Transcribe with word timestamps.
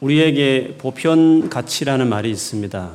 우리에게 0.00 0.76
보편 0.78 1.48
가치라는 1.48 2.08
말이 2.08 2.30
있습니다. 2.30 2.90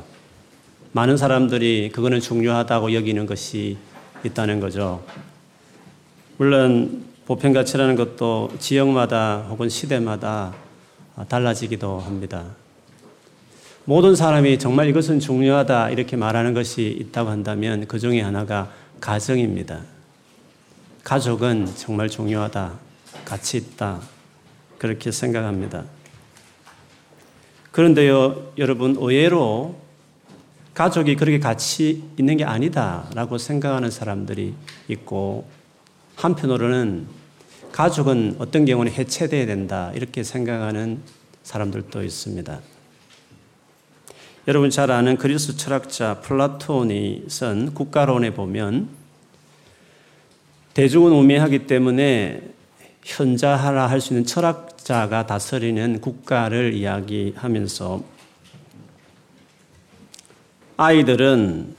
많은 0.92 1.16
사람들이 1.16 1.90
그거는 1.92 2.20
중요하다고 2.20 2.94
여기는 2.94 3.26
것이 3.26 3.76
있다는 4.24 4.60
거죠. 4.60 5.04
물론 6.36 7.04
보편 7.26 7.52
가치라는 7.52 7.96
것도 7.96 8.52
지역마다 8.60 9.46
혹은 9.48 9.68
시대마다 9.68 10.54
달라지기도 11.28 11.98
합니다. 11.98 12.44
모든 13.84 14.14
사람이 14.14 14.60
정말 14.60 14.86
이것은 14.88 15.18
중요하다 15.18 15.90
이렇게 15.90 16.16
말하는 16.16 16.54
것이 16.54 16.96
있다고 17.00 17.30
한다면 17.30 17.86
그 17.88 17.98
중에 17.98 18.20
하나가 18.20 18.70
가정입니다. 19.00 19.80
가족은 21.02 21.66
정말 21.74 22.08
중요하다, 22.08 22.74
가치 23.24 23.56
있다, 23.56 24.00
그렇게 24.78 25.10
생각합니다. 25.10 25.84
그런데요, 27.72 28.52
여러분, 28.58 28.96
의외로 28.98 29.74
가족이 30.74 31.16
그렇게 31.16 31.38
가치 31.38 32.04
있는 32.18 32.36
게 32.36 32.44
아니다라고 32.44 33.38
생각하는 33.38 33.90
사람들이 33.90 34.54
있고, 34.88 35.48
한편으로는 36.16 37.06
가족은 37.72 38.36
어떤 38.38 38.66
경우는 38.66 38.92
해체돼야 38.92 39.46
된다, 39.46 39.90
이렇게 39.94 40.22
생각하는 40.22 41.00
사람들도 41.42 42.02
있습니다. 42.02 42.60
여러분 44.48 44.70
잘 44.70 44.90
아는 44.90 45.16
그리스 45.16 45.56
철학자 45.56 46.20
플라톤이 46.20 47.26
쓴 47.28 47.72
국가론에 47.74 48.34
보면 48.34 48.88
대중은 50.74 51.12
우매하기 51.12 51.66
때문에 51.68 52.42
현자하라 53.04 53.88
할 53.88 54.00
수 54.00 54.12
있는 54.12 54.24
철학자가 54.24 55.26
다스리는 55.26 56.00
국가를 56.00 56.74
이야기하면서 56.74 58.02
아이들은 60.76 61.74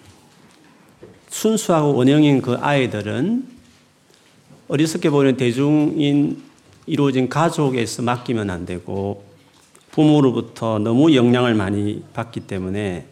순수하고 1.30 1.96
원형인 1.96 2.42
그 2.42 2.56
아이들은 2.56 3.48
어리석게 4.68 5.10
보이는 5.10 5.36
대중인 5.36 6.42
이루어진 6.86 7.30
가족에서 7.30 8.02
맡기면 8.02 8.50
안 8.50 8.66
되고 8.66 9.24
부모로부터 9.92 10.80
너무 10.80 11.16
영향을 11.16 11.54
많이 11.54 12.04
받기 12.14 12.42
때문에 12.42 13.06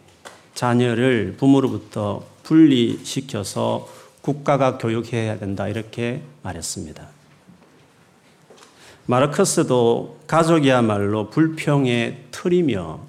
자녀를 0.54 1.36
부모로부터 1.38 2.24
분리시켜서 2.42 3.88
국가가 4.20 4.78
교육해야 4.78 5.38
된다 5.38 5.68
이렇게 5.68 6.22
말했습니다. 6.42 7.11
마르크스도 9.12 10.20
가족이야말로 10.26 11.28
불평의 11.28 12.16
틀이며 12.30 13.00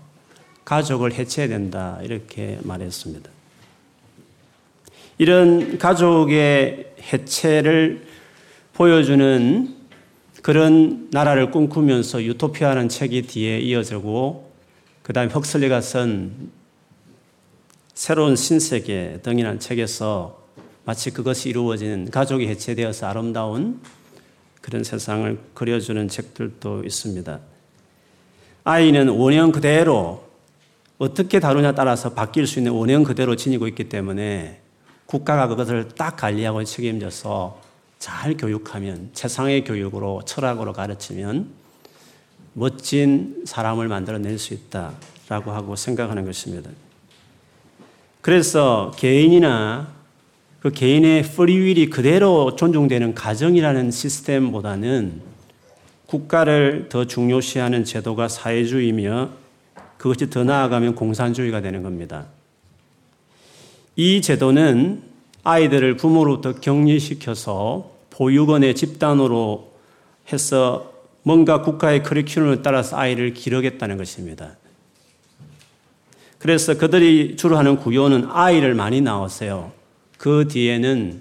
가족을 0.65 1.13
해체해야 1.13 1.47
된다 1.47 1.97
이렇게 2.03 2.59
말했습니다. 2.63 3.29
이런 5.17 5.77
가족의 5.77 6.95
해체를 6.99 8.05
보여주는 8.73 9.77
그런 10.41 11.07
나라를 11.11 11.51
꿈꾸면서 11.51 12.21
유토피아라는 12.21 12.89
책이 12.89 13.21
뒤에 13.21 13.59
이어지고 13.59 14.51
그 15.03 15.13
다음에 15.13 15.31
헉슬리가 15.33 15.79
쓴 15.79 16.51
새로운 17.93 18.35
신세계 18.35 19.19
등이라는 19.23 19.61
책에서 19.61 20.43
마치 20.83 21.11
그것이 21.11 21.47
이루어진 21.47 22.11
가족이 22.11 22.45
해체되어서 22.47 23.07
아름다운 23.07 23.79
그런 24.63 24.85
세상을 24.85 25.37
그려주는 25.53 26.07
책들도 26.07 26.85
있습니다. 26.85 27.39
아이는 28.63 29.09
원형 29.09 29.51
그대로 29.51 30.23
어떻게 30.97 31.41
다루냐 31.41 31.73
따라서 31.73 32.13
바뀔 32.13 32.47
수 32.47 32.59
있는 32.59 32.71
원형 32.71 33.03
그대로 33.03 33.35
지니고 33.35 33.67
있기 33.67 33.89
때문에 33.89 34.61
국가가 35.05 35.49
그것을 35.49 35.89
딱 35.89 36.15
관리하고 36.15 36.63
책임져서 36.63 37.61
잘 37.99 38.37
교육하면 38.37 39.09
최상의 39.11 39.65
교육으로 39.65 40.21
철학으로 40.25 40.71
가르치면 40.71 41.49
멋진 42.53 43.43
사람을 43.45 43.89
만들어낼 43.89 44.39
수 44.39 44.53
있다라고 44.53 45.51
하고 45.51 45.75
생각하는 45.75 46.23
것입니다. 46.23 46.69
그래서 48.21 48.93
개인이나 48.95 50.02
그 50.63 50.71
개인의 50.71 51.23
프리윌이 51.23 51.89
그대로 51.89 52.55
존중되는 52.55 53.15
가정이라는 53.15 53.91
시스템보다는 53.91 55.19
국가를 56.05 56.87
더 56.87 57.03
중요시하는 57.03 57.83
제도가 57.83 58.29
사회주의며 58.29 59.31
그것이 59.97 60.29
더 60.29 60.45
나아가면 60.45 60.95
공산주의가 60.95 61.59
되는 61.59 61.83
겁니다. 61.83 62.27
이 63.97 64.21
제도는 64.21 65.03
아이들을 65.43 65.97
부모로부터 65.97 66.61
격리시켜서 66.61 67.91
보육원의 68.11 68.75
집단으로 68.75 69.73
해서 70.31 70.93
뭔가 71.23 71.61
국가의 71.61 72.03
커리큘럼을 72.03 72.63
따라서 72.63 72.95
아이를 72.95 73.33
기르겠다는 73.33 73.97
것입니다. 73.97 74.55
그래서 76.39 76.77
그들이 76.77 77.35
주로 77.35 77.57
하는 77.57 77.75
구요는 77.75 78.29
아이를 78.31 78.75
많이 78.75 79.01
낳았어요. 79.01 79.82
그 80.23 80.47
뒤에는 80.47 81.19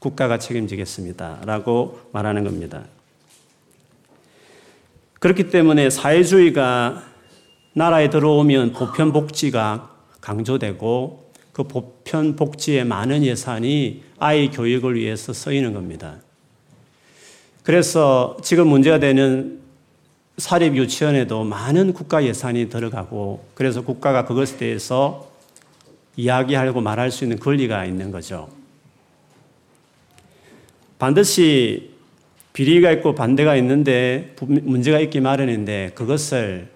국가가 0.00 0.38
책임지겠습니다. 0.38 1.38
라고 1.46 1.98
말하는 2.12 2.44
겁니다. 2.44 2.84
그렇기 5.18 5.48
때문에 5.48 5.88
사회주의가 5.88 7.04
나라에 7.72 8.10
들어오면 8.10 8.74
보편복지가 8.74 9.90
강조되고 10.20 11.30
그 11.54 11.62
보편 11.62 12.36
복지에 12.36 12.84
많은 12.84 13.24
예산이 13.24 14.02
아이 14.18 14.50
교육을 14.50 14.96
위해서 14.96 15.32
쓰이는 15.32 15.72
겁니다. 15.72 16.16
그래서 17.62 18.36
지금 18.42 18.68
문제가 18.68 18.98
되는 18.98 19.58
사립 20.36 20.76
유치원에도 20.76 21.44
많은 21.44 21.94
국가 21.94 22.22
예산이 22.22 22.68
들어가고 22.68 23.46
그래서 23.54 23.80
국가가 23.80 24.26
그것에 24.26 24.58
대해서 24.58 25.27
이야기하고 26.18 26.80
말할 26.80 27.12
수 27.12 27.24
있는 27.24 27.38
권리가 27.38 27.84
있는 27.84 28.10
거죠. 28.10 28.48
반드시 30.98 31.90
비리가 32.52 32.90
있고 32.90 33.14
반대가 33.14 33.54
있는데 33.56 34.34
문제가 34.40 34.98
있기 34.98 35.20
마련인데 35.20 35.92
그것을 35.94 36.68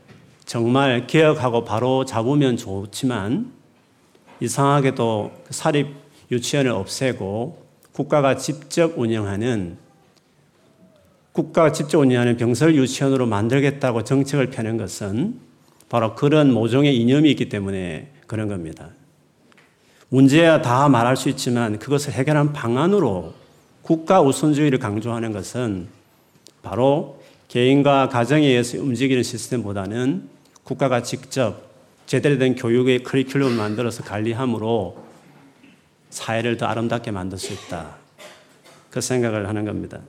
정말 0.45 1.09
개혁하고 1.09 1.65
바로 1.65 2.05
잡으면 2.05 2.57
좋지만 2.57 3.51
이상하게도 4.39 5.33
사립 5.51 5.89
유치원을 6.31 6.71
없애고 6.71 7.67
국가가 7.91 8.37
직접 8.37 8.97
운영하는 8.97 9.77
국가가 11.33 11.73
직접 11.73 11.99
운영하는 11.99 12.37
병설 12.37 12.77
유치원으로 12.77 13.27
만들겠다고 13.27 14.05
정책을 14.05 14.51
펴는 14.51 14.77
것은 14.77 15.41
바로 15.89 16.15
그런 16.15 16.53
모종의 16.53 16.97
이념이 16.97 17.29
있기 17.33 17.49
때문에 17.49 18.09
그런 18.29 18.47
겁니다. 18.49 18.91
문제야 20.12 20.61
다 20.61 20.91
말할 20.91 21.17
수 21.17 21.31
있지만 21.31 21.78
그것을 21.78 22.12
해결한 22.12 22.53
방안으로 22.53 23.33
국가 23.81 24.21
우선주의를 24.21 24.78
강조하는 24.78 25.33
것은 25.33 25.89
바로 26.62 27.23
개인과 27.49 28.11
가정에 28.11 28.47
의해서 28.47 28.77
움직이는 28.78 29.23
시스템보다는 29.23 30.28
국가가 30.65 31.03
직접 31.03 31.62
제대로 32.05 32.37
된 32.37 32.55
교육의 32.56 32.99
커리큘럼을 33.00 33.56
만들어서 33.56 34.05
관리함으로 34.05 35.03
사회를 36.11 36.59
더 36.59 36.67
아름답게 36.67 37.11
만들 37.11 37.39
수 37.39 37.55
있다. 37.55 37.97
그 38.91 39.00
생각을 39.00 39.49
하는 39.49 39.65
겁니다. 39.65 40.00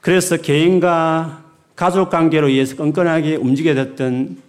그래서 0.00 0.38
개인과 0.38 1.44
가족 1.76 2.08
관계로 2.08 2.48
의해서 2.48 2.74
끈끈하게 2.74 3.36
움직여 3.36 3.74
졌던 3.74 4.47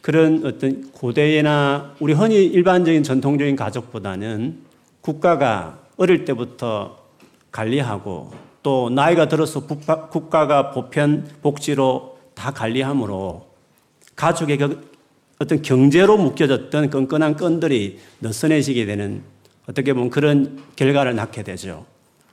그런 0.00 0.44
어떤 0.44 0.90
고대나 0.92 1.94
우리 2.00 2.12
흔히 2.12 2.44
일반적인 2.44 3.02
전통적인 3.02 3.56
가족보다는 3.56 4.58
국가가 5.00 5.80
어릴 5.96 6.24
때부터 6.24 6.98
관리하고 7.50 8.30
또 8.62 8.90
나이가 8.90 9.28
들어서 9.28 9.66
국가가 9.66 10.70
보편 10.70 11.28
복지로 11.42 12.18
다 12.34 12.50
관리하므로 12.50 13.46
가족의 14.14 14.58
그 14.58 14.90
어떤 15.38 15.62
경제로 15.62 16.16
묶여졌던 16.16 16.90
끈끈한 16.90 17.36
끈들이 17.36 17.98
느슨해지게 18.20 18.86
되는 18.86 19.22
어떻게 19.68 19.92
보면 19.92 20.10
그런 20.10 20.60
결과를 20.76 21.14
낳게 21.14 21.42
되죠. 21.42 21.86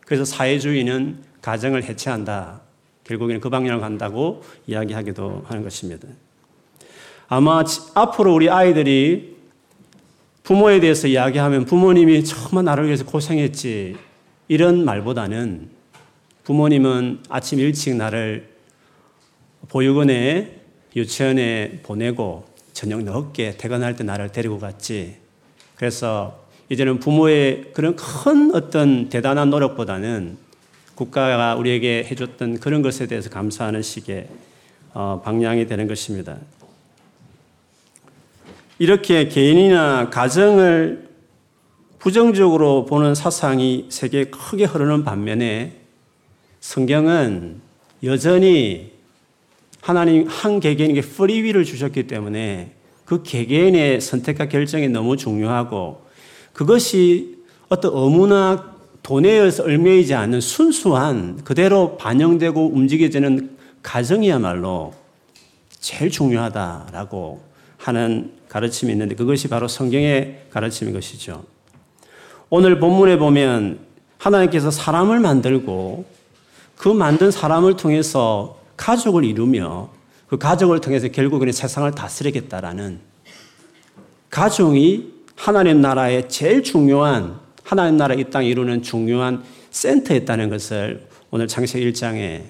그래서 0.06 0.25
사회주의는 0.25 1.23
가정을 1.41 1.83
해체한다. 1.83 2.62
결국에는 3.03 3.39
그 3.39 3.50
방향으로 3.50 3.81
간다고 3.81 4.41
이야기하기도 4.65 5.44
하는 5.45 5.63
것입니다. 5.63 6.07
아마 7.27 7.63
앞으로 7.94 8.33
우리 8.33 8.50
아이들이 8.50 9.36
부모에 10.44 10.80
대해서 10.80 11.07
이야기하면 11.07 11.66
부모님이 11.66 12.24
정말 12.24 12.66
나를 12.66 12.86
위해서 12.86 13.04
고생했지. 13.04 13.95
이런 14.48 14.86
말보다는 14.86 15.69
부모님은 16.44 17.24
아침 17.30 17.60
일찍 17.60 17.95
나를 17.95 18.48
보육원에 19.69 20.62
유치원에 20.95 21.80
보내고 21.81 22.45
저녁 22.74 23.04
늦게 23.04 23.57
퇴근할 23.57 23.95
때 23.95 24.04
나를 24.04 24.31
데리고 24.31 24.60
갔지. 24.60 25.16
그래서 25.75 26.45
이제는 26.69 27.00
부모의 27.00 27.72
그런 27.74 27.95
큰 27.95 28.54
어떤 28.54 29.10
대단한 29.10 29.50
노력보다는 29.50 30.38
국가가 30.94 31.56
우리에게 31.56 32.07
해줬던 32.10 32.60
그런 32.60 32.81
것에 32.83 33.07
대해서 33.07 33.30
감사하는 33.30 33.81
식의 33.81 34.27
어, 34.94 35.22
방향이 35.25 35.68
되는 35.68 35.88
것입니다. 35.88 36.38
이렇게 38.77 39.30
개인이나 39.30 40.10
가정을 40.10 41.07
부정적으로 41.98 42.86
보는 42.86 43.16
사상이 43.16 43.86
세계에 43.89 44.25
크게 44.25 44.66
흐르는 44.66 45.04
반면에 45.04 45.74
성경은 46.60 47.62
여전히 48.04 48.92
하나님 49.81 50.27
한 50.27 50.60
개개인에게 50.60 51.01
프리위를 51.01 51.63
주셨기 51.63 52.07
때문에 52.07 52.72
그 53.06 53.24
개개인의 53.24 54.01
선택과 54.01 54.50
결정이 54.50 54.89
너무 54.89 55.16
중요하고 55.16 56.01
그것이 56.54 57.38
어떤 57.69 57.94
어무나 57.94 58.75
돈에 59.04 59.30
의해서 59.30 59.63
얽매이지 59.63 60.16
않는 60.16 60.42
순수한 60.42 61.44
그대로 61.44 61.95
반영되고 61.98 62.72
움직여지는 62.74 63.56
가정이야말로 63.83 64.94
제일 65.80 66.10
중요하다라고 66.10 67.42
하는 67.77 68.31
가르침이 68.55 68.93
있는데 68.93 69.15
그것이 69.15 69.49
바로 69.49 69.67
성경의 69.67 70.45
가르침인 70.49 70.93
것이죠. 70.93 71.43
오늘 72.49 72.79
본문에 72.79 73.17
보면 73.17 73.79
하나님께서 74.17 74.71
사람을 74.71 75.19
만들고 75.19 76.05
그 76.77 76.87
만든 76.87 77.31
사람을 77.31 77.75
통해서 77.75 78.57
가족을 78.77 79.25
이루며 79.25 79.89
그 80.27 80.37
가족을 80.37 80.79
통해서 80.79 81.09
결국에는 81.09 81.51
세상을 81.51 81.91
다스리겠다라는 81.91 83.01
가정이 84.29 85.11
하나님 85.35 85.81
나라의 85.81 86.29
제일 86.29 86.63
중요한 86.63 87.37
하나님 87.61 87.97
나라 87.97 88.15
이 88.15 88.23
땅에 88.29 88.47
이루는 88.47 88.83
중요한 88.83 89.43
센터였다는 89.71 90.49
것을 90.49 91.09
오늘 91.29 91.49
창세기 91.49 91.91
1장에 91.91 92.43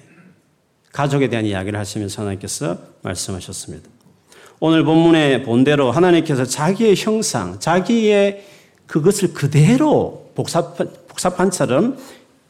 가족에 0.92 1.28
대한 1.28 1.44
이야기를 1.44 1.76
하시면서 1.76 2.22
하나님께서 2.22 2.78
말씀하셨습니다. 3.02 3.95
오늘 4.58 4.84
본문의 4.84 5.42
본대로 5.42 5.90
하나님께서 5.90 6.44
자기의 6.44 6.96
형상, 6.96 7.60
자기의 7.60 8.44
그것을 8.86 9.34
그대로 9.34 10.30
복사, 10.34 10.72
복사판처럼 10.72 11.98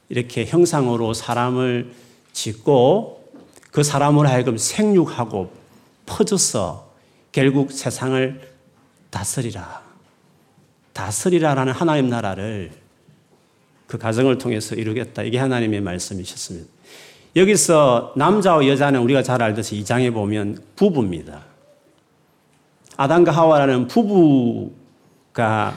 이렇게 0.08 0.46
형상으로 0.46 1.14
사람을 1.14 1.92
짓고 2.32 3.24
그 3.72 3.82
사람을 3.82 4.28
하여금 4.28 4.56
생육하고 4.56 5.50
퍼져서 6.06 6.90
결국 7.32 7.72
세상을 7.72 8.40
다스리라. 9.10 9.82
다스리라라는 10.92 11.72
하나님 11.72 12.08
나라를 12.08 12.70
그 13.86 13.98
가정을 13.98 14.38
통해서 14.38 14.74
이루겠다. 14.74 15.22
이게 15.22 15.38
하나님의 15.38 15.80
말씀이셨습니다. 15.80 16.68
여기서 17.34 18.14
남자와 18.16 18.66
여자는 18.66 19.00
우리가 19.00 19.22
잘 19.22 19.42
알듯이 19.42 19.76
이장에 19.76 20.10
보면 20.10 20.58
부부입니다. 20.76 21.55
아담과 22.96 23.30
하와라는 23.32 23.86
부부가 23.88 25.76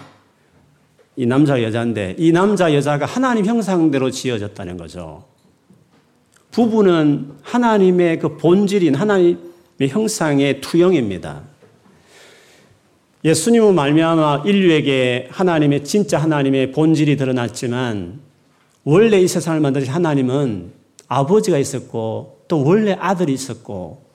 이 1.15 1.25
남자 1.25 1.61
여자인데 1.61 2.15
이 2.17 2.31
남자 2.31 2.73
여자가 2.73 3.05
하나님 3.05 3.45
형상대로 3.45 4.09
지어졌다는 4.09 4.77
거죠. 4.77 5.25
부부는 6.51 7.33
하나님의 7.41 8.19
그 8.19 8.37
본질인 8.37 8.95
하나님의 8.95 9.37
형상의 9.89 10.61
투영입니다. 10.61 11.41
예수님은 13.25 13.75
말미암아 13.75 14.43
인류에게 14.45 15.27
하나님의 15.29 15.83
진짜 15.83 16.17
하나님의 16.19 16.71
본질이 16.71 17.17
드러났지만 17.17 18.21
원래 18.85 19.19
이 19.19 19.27
세상을 19.27 19.59
만드신 19.59 19.91
하나님은 19.91 20.71
아버지가 21.09 21.57
있었고 21.57 22.45
또 22.47 22.63
원래 22.63 22.95
아들이 22.97 23.33
있었고 23.33 24.08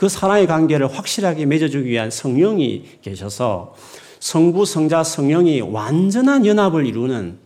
그 0.00 0.08
사랑의 0.08 0.46
관계를 0.46 0.90
확실하게 0.90 1.44
맺어주기 1.44 1.90
위한 1.90 2.10
성령이 2.10 3.00
계셔서 3.02 3.74
성부, 4.18 4.64
성자, 4.64 5.04
성령이 5.04 5.60
완전한 5.60 6.46
연합을 6.46 6.86
이루는 6.86 7.38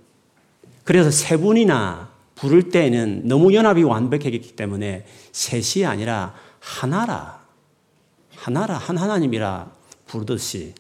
그래서 0.85 1.11
세 1.11 1.37
분이나 1.37 2.11
부를 2.37 2.71
때는 2.71 3.23
너무 3.25 3.53
연합이 3.55 3.83
완벽했기 3.83 4.55
때문에 4.55 5.05
셋이 5.33 5.85
아니라 5.85 6.33
하나라. 6.61 7.41
하나라. 8.37 8.79
한 8.79 8.99
하나님이라 8.99 9.73
부르듯이 10.07 10.75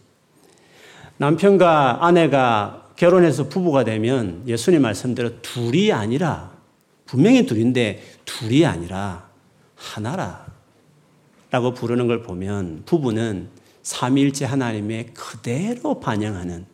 남편과 1.17 2.07
아내가 2.07 2.87
결혼해서 2.95 3.49
부부가 3.49 3.83
되면 3.83 4.45
예수님 4.47 4.81
말씀대로 4.81 5.43
둘이 5.43 5.91
아니라 5.91 6.53
분명히 7.05 7.45
둘인데 7.47 8.01
둘이 8.25 8.65
아니라 8.65 9.29
하나라. 9.75 10.44
라고 11.55 11.73
부르는 11.73 12.09
걸 12.09 12.21
보면 12.21 12.83
부부는 12.85 13.47
삼일째 13.85 14.45
하나님의 14.45 15.11
그대로 15.15 16.01
반영하는 16.01 16.67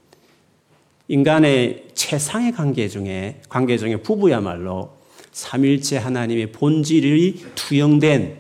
인간의 1.07 1.89
최상의 1.93 2.53
관계 2.53 2.89
중에 2.89 3.43
관계 3.51 3.77
중에 3.77 3.97
부부야말로 3.97 4.93
삼일째 5.33 5.99
하나님의 5.99 6.53
본질이 6.53 7.45
투영된 7.57 8.39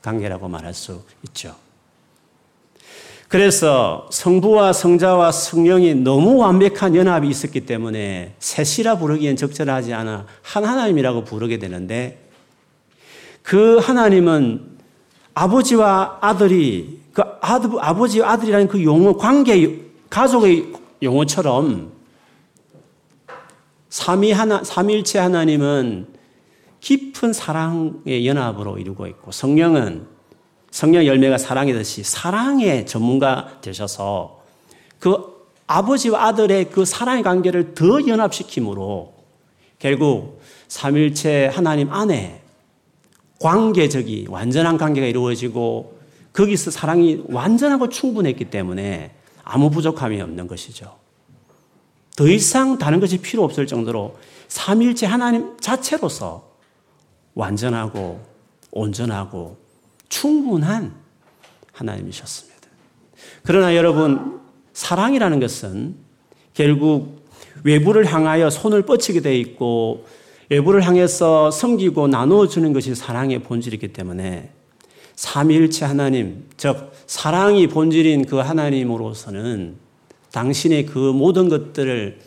관계라고 0.00 0.48
말할 0.48 0.72
수 0.72 1.02
있죠. 1.24 1.54
그래서 3.28 4.08
성부와 4.10 4.72
성자와 4.72 5.32
성령이 5.32 5.96
너무 5.96 6.38
완벽한 6.38 6.96
연합이 6.96 7.28
있었기 7.28 7.66
때문에 7.66 8.36
셋이라 8.38 8.96
부르기엔 8.96 9.36
적절하지 9.36 9.92
않아 9.92 10.24
한 10.40 10.64
하나님이라고 10.64 11.24
부르게 11.24 11.58
되는데 11.58 12.26
그 13.42 13.76
하나님은 13.76 14.73
아버지와 15.34 16.18
아들이 16.20 17.00
그 17.12 17.22
아버지 17.40 18.22
아들이라는 18.22 18.68
그 18.68 18.82
용어, 18.82 19.16
관계, 19.16 19.80
가족의 20.10 20.72
용어처럼 21.02 21.92
삼위 23.88 24.32
하나, 24.32 24.64
삼일체 24.64 25.18
하나님은 25.18 26.08
깊은 26.80 27.32
사랑의 27.32 28.26
연합으로 28.26 28.78
이루고 28.78 29.06
있고 29.06 29.32
성령은 29.32 30.06
성령 30.70 31.06
열매가 31.06 31.38
사랑이듯이 31.38 32.02
사랑의 32.02 32.86
전문가 32.86 33.60
되셔서 33.60 34.42
그 34.98 35.48
아버지와 35.66 36.24
아들의 36.26 36.70
그 36.70 36.84
사랑의 36.84 37.22
관계를 37.22 37.74
더 37.74 38.06
연합시킴으로 38.06 39.14
결국 39.78 40.40
삼일체 40.68 41.46
하나님 41.46 41.92
안에 41.92 42.43
관계적이 43.44 44.28
완전한 44.30 44.78
관계가 44.78 45.06
이루어지고 45.06 45.98
거기서 46.32 46.70
사랑이 46.70 47.24
완전하고 47.28 47.90
충분했기 47.90 48.46
때문에 48.46 49.14
아무 49.42 49.68
부족함이 49.68 50.18
없는 50.18 50.48
것이죠. 50.48 50.96
더 52.16 52.26
이상 52.26 52.78
다른 52.78 53.00
것이 53.00 53.18
필요 53.18 53.44
없을 53.44 53.66
정도로 53.66 54.16
삼일째 54.48 55.04
하나님 55.04 55.58
자체로서 55.60 56.54
완전하고 57.34 58.22
온전하고 58.70 59.58
충분한 60.08 60.94
하나님이셨습니다. 61.70 62.66
그러나 63.42 63.76
여러분, 63.76 64.40
사랑이라는 64.72 65.38
것은 65.40 65.96
결국 66.54 67.26
외부를 67.62 68.06
향하여 68.06 68.48
손을 68.48 68.86
뻗치게 68.86 69.20
돼 69.20 69.36
있고 69.36 70.06
외부를 70.50 70.86
향해서 70.86 71.50
섬기고 71.50 72.08
나누어 72.08 72.48
주는 72.48 72.72
것이 72.72 72.94
사랑의 72.94 73.40
본질이기 73.40 73.92
때문에 73.92 74.50
삼위일체 75.16 75.84
하나님, 75.84 76.44
즉 76.56 76.92
사랑이 77.06 77.68
본질인 77.68 78.26
그 78.26 78.36
하나님으로서는 78.36 79.76
당신의 80.32 80.86
그 80.86 80.98
모든 80.98 81.48
것들을 81.48 82.18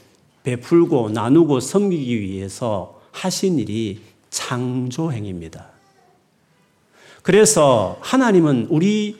베풀고 0.43 1.09
나누고 1.09 1.59
섬기기 1.59 2.21
위해서 2.21 3.01
하신 3.11 3.59
일이 3.59 3.99
창조행입니다. 4.29 5.67
그래서 7.21 7.97
하나님은 7.99 8.67
우리 8.69 9.17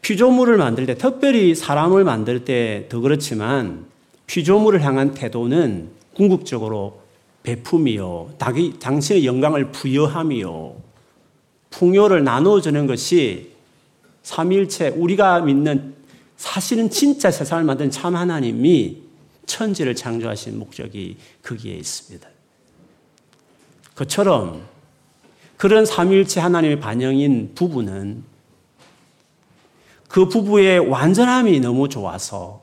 피조물을 0.00 0.56
만들 0.56 0.86
때, 0.86 0.96
특별히 0.96 1.54
사람을 1.54 2.04
만들 2.04 2.44
때 2.44 2.86
더 2.88 3.00
그렇지만 3.00 3.84
피조물을 4.26 4.82
향한 4.82 5.12
태도는 5.12 5.90
궁극적으로 6.14 7.00
베품이요. 7.46 8.34
당신의 8.80 9.24
영광을 9.24 9.70
부여함이요. 9.70 10.82
풍요를 11.70 12.24
나눠주는 12.24 12.86
것이 12.88 13.52
삼일체 14.24 14.88
우리가 14.88 15.40
믿는 15.42 15.94
사실은 16.36 16.90
진짜 16.90 17.30
세상을 17.30 17.62
만든 17.62 17.90
참 17.90 18.16
하나님이 18.16 19.02
천지를 19.46 19.94
창조하신 19.94 20.58
목적이 20.58 21.18
거기에 21.44 21.76
있습니다. 21.76 22.28
그처럼 23.94 24.62
그런 25.56 25.86
삼일체 25.86 26.40
하나님의 26.40 26.80
반영인 26.80 27.52
부부는 27.54 28.24
그 30.08 30.28
부부의 30.28 30.80
완전함이 30.80 31.60
너무 31.60 31.88
좋아서 31.88 32.62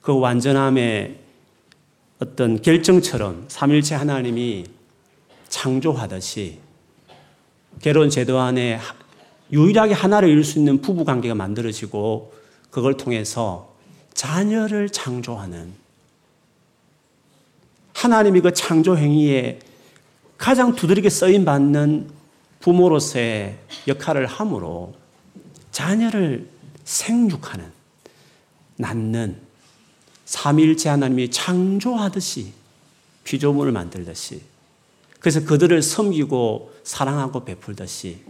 그 0.00 0.18
완전함의 0.18 1.19
어떤 2.20 2.60
결정처럼 2.60 3.46
삼일체 3.48 3.94
하나님이 3.94 4.66
창조하듯이 5.48 6.58
결혼 7.80 8.10
제도 8.10 8.38
안에 8.38 8.78
유일하게 9.50 9.94
하나를 9.94 10.28
이룰 10.28 10.44
수 10.44 10.58
있는 10.58 10.82
부부 10.82 11.06
관계가 11.06 11.34
만들어지고 11.34 12.34
그걸 12.70 12.98
통해서 12.98 13.74
자녀를 14.12 14.90
창조하는 14.90 15.72
하나님이 17.94 18.42
그 18.42 18.52
창조 18.52 18.98
행위에 18.98 19.58
가장 20.36 20.74
두드리게 20.74 21.08
쓰임 21.08 21.46
받는 21.46 22.10
부모로서의 22.60 23.58
역할을 23.88 24.26
함으로 24.26 24.94
자녀를 25.70 26.46
생육하는 26.84 27.64
낳는 28.76 29.49
삼일째 30.30 30.90
하나님이 30.90 31.28
창조하듯이 31.32 32.52
피조물을 33.24 33.72
만들듯이 33.72 34.42
그래서 35.18 35.44
그들을 35.44 35.82
섬기고 35.82 36.72
사랑하고 36.84 37.44
베풀듯이 37.44 38.22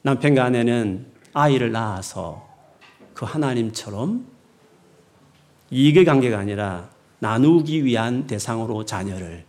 남편과 0.00 0.42
아내는 0.42 1.04
아이를 1.34 1.70
낳아서 1.70 2.48
그 3.12 3.26
하나님처럼 3.26 4.26
이익의 5.70 6.06
관계가 6.06 6.38
아니라 6.38 6.88
나누기 7.18 7.84
위한 7.84 8.26
대상으로 8.26 8.86
자녀를 8.86 9.44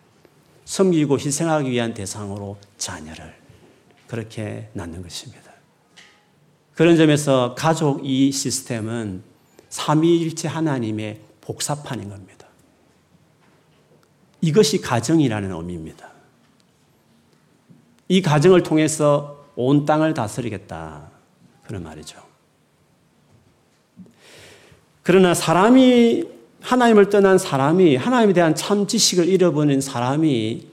섬기고 0.66 1.18
희생하기 1.18 1.72
위한 1.72 1.94
대상으로 1.94 2.58
자녀를 2.78 3.34
그렇게 4.08 4.70
낳는 4.74 5.02
것입니다. 5.02 5.54
그런 6.74 6.98
점에서 6.98 7.56
가족 7.56 8.06
이 8.06 8.34
시스템은 8.34 9.35
삼위일체 9.76 10.48
하나님의 10.48 11.20
복사판인 11.42 12.10
겁니다. 12.10 12.48
이것이 14.40 14.80
가정이라는 14.80 15.52
의미입니다. 15.52 16.12
이 18.08 18.22
가정을 18.22 18.64
통해서 18.64 19.44
온 19.58 19.86
땅을 19.86 20.14
다스리겠다. 20.14 21.10
그런 21.64 21.84
말이죠. 21.84 22.18
그러나 25.04 25.34
사람이 25.34 26.24
하나님을 26.62 27.10
떠난 27.10 27.38
사람이 27.38 27.98
하나님에 27.98 28.32
대한 28.32 28.56
참 28.56 28.88
지식을 28.88 29.28
잃어버린 29.28 29.82
사람이 29.82 30.68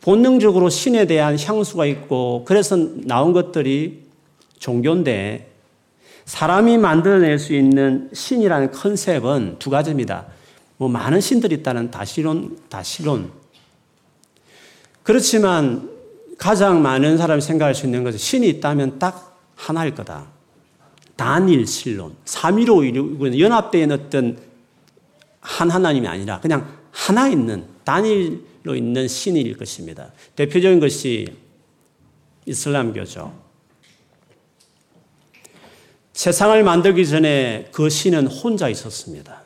본능적으로 0.00 0.70
신에 0.70 1.06
대한 1.06 1.38
향수가 1.38 1.86
있고 1.86 2.44
그래서 2.46 2.76
나온 2.76 3.32
것들이 3.32 4.02
종교인데 4.58 5.49
사람이 6.24 6.78
만들어낼 6.78 7.38
수 7.38 7.54
있는 7.54 8.10
신이라는 8.12 8.72
컨셉은 8.72 9.56
두 9.58 9.70
가지입니다. 9.70 10.26
뭐 10.76 10.88
많은 10.88 11.20
신들이 11.20 11.56
있다는 11.56 11.90
다시론, 11.90 12.58
다시론. 12.68 13.30
그렇지만 15.02 15.90
가장 16.38 16.82
많은 16.82 17.18
사람이 17.18 17.42
생각할 17.42 17.74
수 17.74 17.84
있는 17.86 18.04
것은 18.04 18.18
신이 18.18 18.48
있다면 18.48 18.98
딱 18.98 19.38
하나일 19.56 19.94
거다. 19.94 20.26
단일 21.16 21.66
신론. 21.66 22.16
3위로 22.24 22.88
이루고 22.88 23.38
연합되어 23.38 23.88
어떤 23.90 24.38
한 25.40 25.70
하나님이 25.70 26.08
아니라 26.08 26.40
그냥 26.40 26.66
하나 26.90 27.28
있는 27.28 27.66
단일로 27.84 28.74
있는 28.74 29.06
신일 29.06 29.56
것입니다. 29.56 30.12
대표적인 30.36 30.80
것이 30.80 31.26
이슬람교죠. 32.46 33.39
세상을 36.20 36.62
만들기 36.62 37.08
전에 37.08 37.70
그 37.72 37.88
신은 37.88 38.26
혼자 38.26 38.68
있었습니다. 38.68 39.40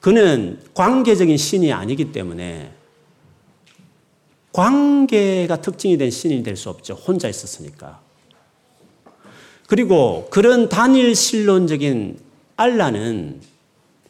그는 0.00 0.58
관계적인 0.72 1.36
신이 1.36 1.70
아니기 1.70 2.12
때문에 2.12 2.72
관계가 4.52 5.60
특징이 5.60 5.98
된 5.98 6.10
신이 6.10 6.42
될 6.42 6.56
수 6.56 6.70
없죠. 6.70 6.94
혼자 6.94 7.28
있었으니까. 7.28 8.00
그리고 9.66 10.28
그런 10.30 10.70
단일 10.70 11.14
신론적인 11.14 12.20
알라는 12.56 13.42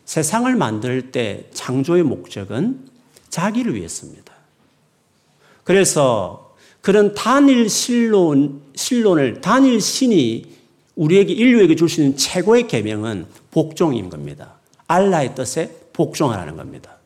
세상을 0.04 0.54
만들 0.54 1.10
때 1.10 1.48
창조의 1.52 2.04
목적은 2.04 2.88
자기를 3.30 3.74
위했습니다. 3.74 4.32
그래서 5.64 6.54
그런 6.80 7.12
단일 7.12 7.68
신론, 7.68 8.62
신론을, 8.76 9.40
단일 9.40 9.80
신이 9.80 10.54
우리에게, 10.96 11.32
인류에게 11.32 11.74
줄 11.74 11.88
수 11.88 12.00
있는 12.00 12.16
최고의 12.16 12.68
계명은 12.68 13.26
복종인 13.50 14.08
겁니다. 14.10 14.54
알라의 14.86 15.34
뜻에 15.34 15.88
복종하라는 15.92 16.56
겁니다. 16.56 16.98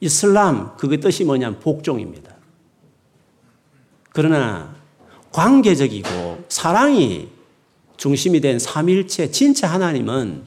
이슬람, 0.00 0.76
그게 0.76 0.98
뜻이 0.98 1.24
뭐냐면 1.24 1.60
복종입니다. 1.60 2.34
그러나 4.10 4.74
관계적이고 5.30 6.44
사랑이 6.48 7.28
중심이 7.96 8.40
된 8.40 8.58
삼일체 8.58 9.30
진짜 9.30 9.68
하나님은 9.68 10.44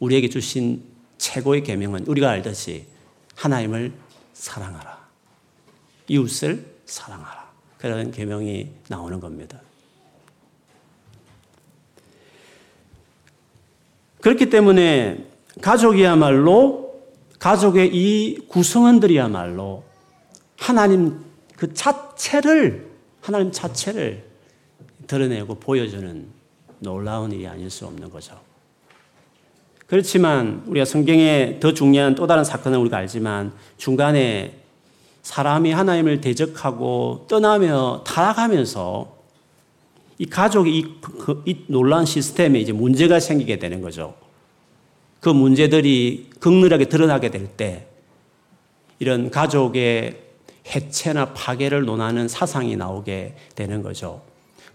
우리에게 0.00 0.28
주신 0.28 0.82
최고의 1.18 1.64
계명은 1.64 2.06
우리가 2.06 2.30
알듯이 2.30 2.86
하나님을 3.34 3.92
사랑하라. 4.32 4.98
이웃을 6.08 6.64
사랑하라. 6.86 7.50
그런 7.76 8.10
계명이 8.10 8.70
나오는 8.88 9.20
겁니다. 9.20 9.60
그렇기 14.20 14.50
때문에 14.50 15.26
가족이야말로 15.60 16.94
가족의 17.38 17.94
이 17.94 18.38
구성원들이야말로 18.48 19.84
하나님 20.58 21.20
그 21.56 21.72
자체를 21.72 22.88
하나님 23.20 23.52
자체를 23.52 24.24
드러내고 25.06 25.56
보여주는 25.56 26.26
놀라운 26.80 27.32
일이 27.32 27.46
아닐 27.46 27.70
수 27.70 27.86
없는 27.86 28.10
거죠. 28.10 28.38
그렇지만 29.86 30.62
우리가 30.66 30.84
성경에 30.84 31.58
더 31.60 31.72
중요한 31.72 32.14
또 32.14 32.26
다른 32.26 32.44
사건은 32.44 32.78
우리가 32.80 32.98
알지만 32.98 33.52
중간에 33.78 34.54
사람이 35.22 35.72
하나님을 35.72 36.20
대적하고 36.20 37.26
떠나며 37.28 38.04
타락하면서 38.06 39.17
이 40.18 40.26
가족이 40.26 40.78
이, 40.78 41.00
그, 41.00 41.42
이 41.46 41.58
놀라운 41.68 42.04
시스템에 42.04 42.60
이제 42.60 42.72
문제가 42.72 43.20
생기게 43.20 43.58
되는 43.58 43.80
거죠. 43.80 44.14
그 45.20 45.28
문제들이 45.28 46.30
극렬하게 46.40 46.86
드러나게 46.86 47.30
될 47.30 47.48
때 47.56 47.88
이런 48.98 49.30
가족의 49.30 50.18
해체나 50.74 51.32
파괴를 51.32 51.84
논하는 51.84 52.28
사상이 52.28 52.76
나오게 52.76 53.34
되는 53.54 53.82
거죠. 53.82 54.22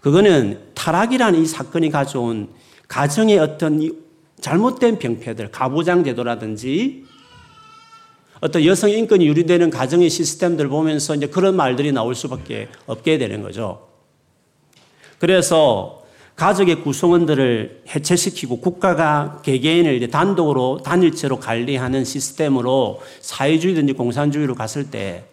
그거는 0.00 0.60
타락이라는 0.74 1.40
이 1.42 1.46
사건이 1.46 1.90
가져온 1.90 2.48
가정의 2.88 3.38
어떤 3.38 4.04
잘못된 4.40 4.98
병폐들, 4.98 5.50
가부장 5.50 6.04
제도라든지 6.04 7.04
어떤 8.40 8.64
여성 8.64 8.90
인권이 8.90 9.26
유리되는 9.26 9.70
가정의 9.70 10.10
시스템들 10.10 10.68
보면서 10.68 11.14
이제 11.14 11.26
그런 11.26 11.56
말들이 11.56 11.92
나올 11.92 12.14
수밖에 12.14 12.68
없게 12.86 13.16
되는 13.16 13.42
거죠. 13.42 13.93
그래서 15.24 16.02
가족의 16.36 16.82
구성원들을 16.82 17.84
해체시키고 17.88 18.60
국가가 18.60 19.40
개개인을 19.42 20.10
단독으로 20.10 20.82
단일체로 20.84 21.40
관리하는 21.40 22.04
시스템으로 22.04 23.00
사회주의든지 23.22 23.94
공산주의로 23.94 24.54
갔을 24.54 24.90
때 24.90 25.24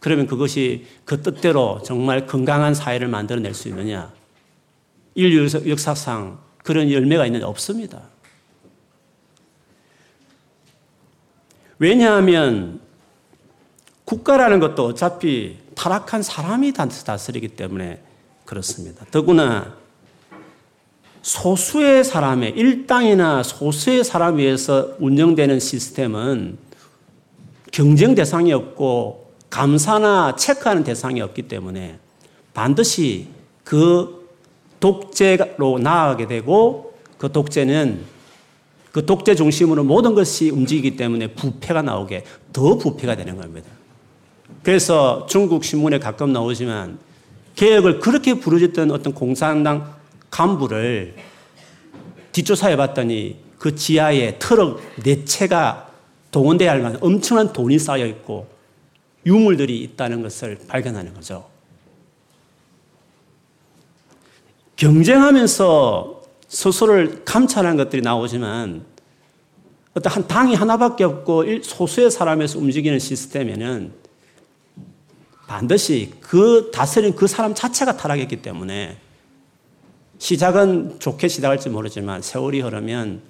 그러면 0.00 0.26
그것이 0.26 0.86
그 1.04 1.20
뜻대로 1.20 1.82
정말 1.84 2.26
건강한 2.26 2.72
사회를 2.72 3.08
만들어낼 3.08 3.52
수 3.52 3.68
있느냐? 3.68 4.10
인류 5.14 5.46
역사상 5.68 6.38
그런 6.64 6.90
열매가 6.90 7.26
있는지 7.26 7.44
없습니다. 7.44 8.04
왜냐하면 11.78 12.80
국가라는 14.06 14.60
것도 14.60 14.86
어차피 14.86 15.58
타락한 15.74 16.22
사람이 16.22 16.72
다스리기 16.72 17.48
때문에 17.48 18.06
그렇습니다. 18.46 19.04
더구나 19.10 19.74
소수의 21.20 22.04
사람의 22.04 22.52
일당이나 22.52 23.42
소수의 23.42 24.04
사람 24.04 24.38
위해서 24.38 24.94
운영되는 25.00 25.58
시스템은 25.58 26.56
경쟁 27.72 28.14
대상이 28.14 28.52
없고 28.52 29.32
감사나 29.50 30.36
체크하는 30.36 30.84
대상이 30.84 31.20
없기 31.20 31.42
때문에 31.42 31.98
반드시 32.54 33.26
그 33.64 34.28
독재로 34.78 35.80
나아가게 35.80 36.28
되고 36.28 36.94
그 37.18 37.32
독재는 37.32 38.04
그 38.92 39.04
독재 39.04 39.34
중심으로 39.34 39.84
모든 39.84 40.14
것이 40.14 40.50
움직이기 40.50 40.96
때문에 40.96 41.34
부패가 41.34 41.82
나오게 41.82 42.24
더 42.52 42.78
부패가 42.78 43.16
되는 43.16 43.36
겁니다. 43.36 43.68
그래서 44.62 45.26
중국 45.28 45.64
신문에 45.64 45.98
가끔 45.98 46.32
나오지만 46.32 46.98
개혁을 47.56 48.00
그렇게 48.00 48.34
부르짖던 48.34 48.90
어떤 48.90 49.12
공산당 49.14 49.94
간부를 50.30 51.16
뒷조사해 52.32 52.76
봤더니 52.76 53.38
그 53.58 53.74
지하에 53.74 54.38
트럭 54.38 54.80
네 55.02 55.24
채가 55.24 55.90
동원돼야 56.30 56.70
할 56.70 56.82
만한 56.82 56.98
엄청난 57.02 57.52
돈이 57.52 57.78
쌓여 57.78 58.06
있고 58.06 58.46
유물들이 59.24 59.80
있다는 59.82 60.22
것을 60.22 60.58
발견하는 60.68 61.14
거죠. 61.14 61.48
경쟁하면서 64.76 66.22
스스로를 66.48 67.24
감찰하는 67.24 67.78
것들이 67.78 68.02
나오지만 68.02 68.84
어떤 69.94 70.12
한 70.12 70.28
당이 70.28 70.54
하나밖에 70.54 71.04
없고 71.04 71.62
소수의 71.62 72.10
사람에서 72.10 72.58
움직이는 72.58 72.98
시스템에는 72.98 73.92
반드시 75.46 76.12
그 76.20 76.70
다스린 76.72 77.14
그 77.14 77.26
사람 77.26 77.54
자체가 77.54 77.96
타락했기 77.96 78.42
때문에 78.42 78.98
시작은 80.18 80.98
좋게 80.98 81.28
시작할지 81.28 81.68
모르지만 81.68 82.22
세월이 82.22 82.60
흐르면 82.60 83.22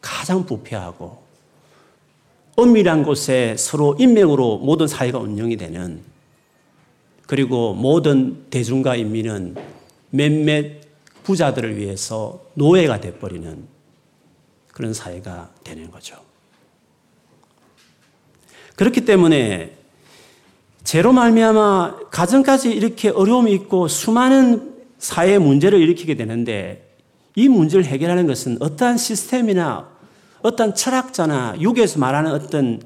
가장 0.00 0.46
부패하고 0.46 1.22
엄밀한 2.56 3.02
곳에 3.02 3.56
서로 3.58 3.96
인명으로 3.98 4.58
모든 4.58 4.86
사회가 4.86 5.18
운영이 5.18 5.56
되는 5.56 6.02
그리고 7.26 7.74
모든 7.74 8.48
대중과 8.50 8.96
인민은 8.96 9.56
몇몇 10.10 10.80
부자들을 11.22 11.76
위해서 11.76 12.44
노예가 12.54 13.00
돼버리는 13.00 13.64
그런 14.72 14.94
사회가 14.94 15.50
되는 15.62 15.90
거죠. 15.90 16.16
그렇기 18.76 19.04
때문에 19.04 19.79
제로 20.90 21.12
말미암아 21.12 22.08
가정까지 22.10 22.72
이렇게 22.72 23.10
어려움이 23.10 23.52
있고 23.52 23.86
수많은 23.86 24.74
사회 24.98 25.38
문제를 25.38 25.80
일으키게 25.80 26.16
되는데 26.16 26.96
이 27.36 27.48
문제를 27.48 27.84
해결하는 27.84 28.26
것은 28.26 28.56
어떠한 28.60 28.98
시스템이나 28.98 29.88
어떤 30.42 30.74
철학자나 30.74 31.58
육에서 31.60 32.00
말하는 32.00 32.32
어떤 32.32 32.82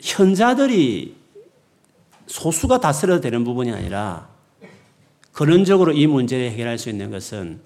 현자들이 0.00 1.14
소수가 2.26 2.80
다스려도 2.80 3.20
되는 3.20 3.44
부분이 3.44 3.70
아니라 3.70 4.30
근원적으로 5.30 5.92
이 5.92 6.08
문제를 6.08 6.50
해결할 6.50 6.76
수 6.78 6.90
있는 6.90 7.12
것은 7.12 7.60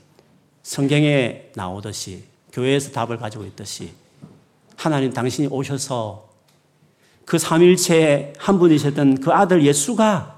성경에 0.63 1.45
나오듯이 1.55 2.25
교회에서 2.53 2.91
답을 2.91 3.17
가지고 3.17 3.47
있듯이 3.47 3.95
하나님 4.77 5.15
당신이 5.15 5.49
오셔서 5.49 6.27
그 7.27 7.39
삼일체의 7.39 8.35
한 8.39 8.59
분이셨던 8.59 9.21
그 9.21 9.33
아들 9.33 9.67
예수가 9.67 10.35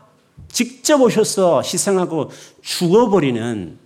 직접 0.51 1.01
오셔서 1.01 1.61
희생하고 1.61 2.31
죽어버리는 2.63 3.79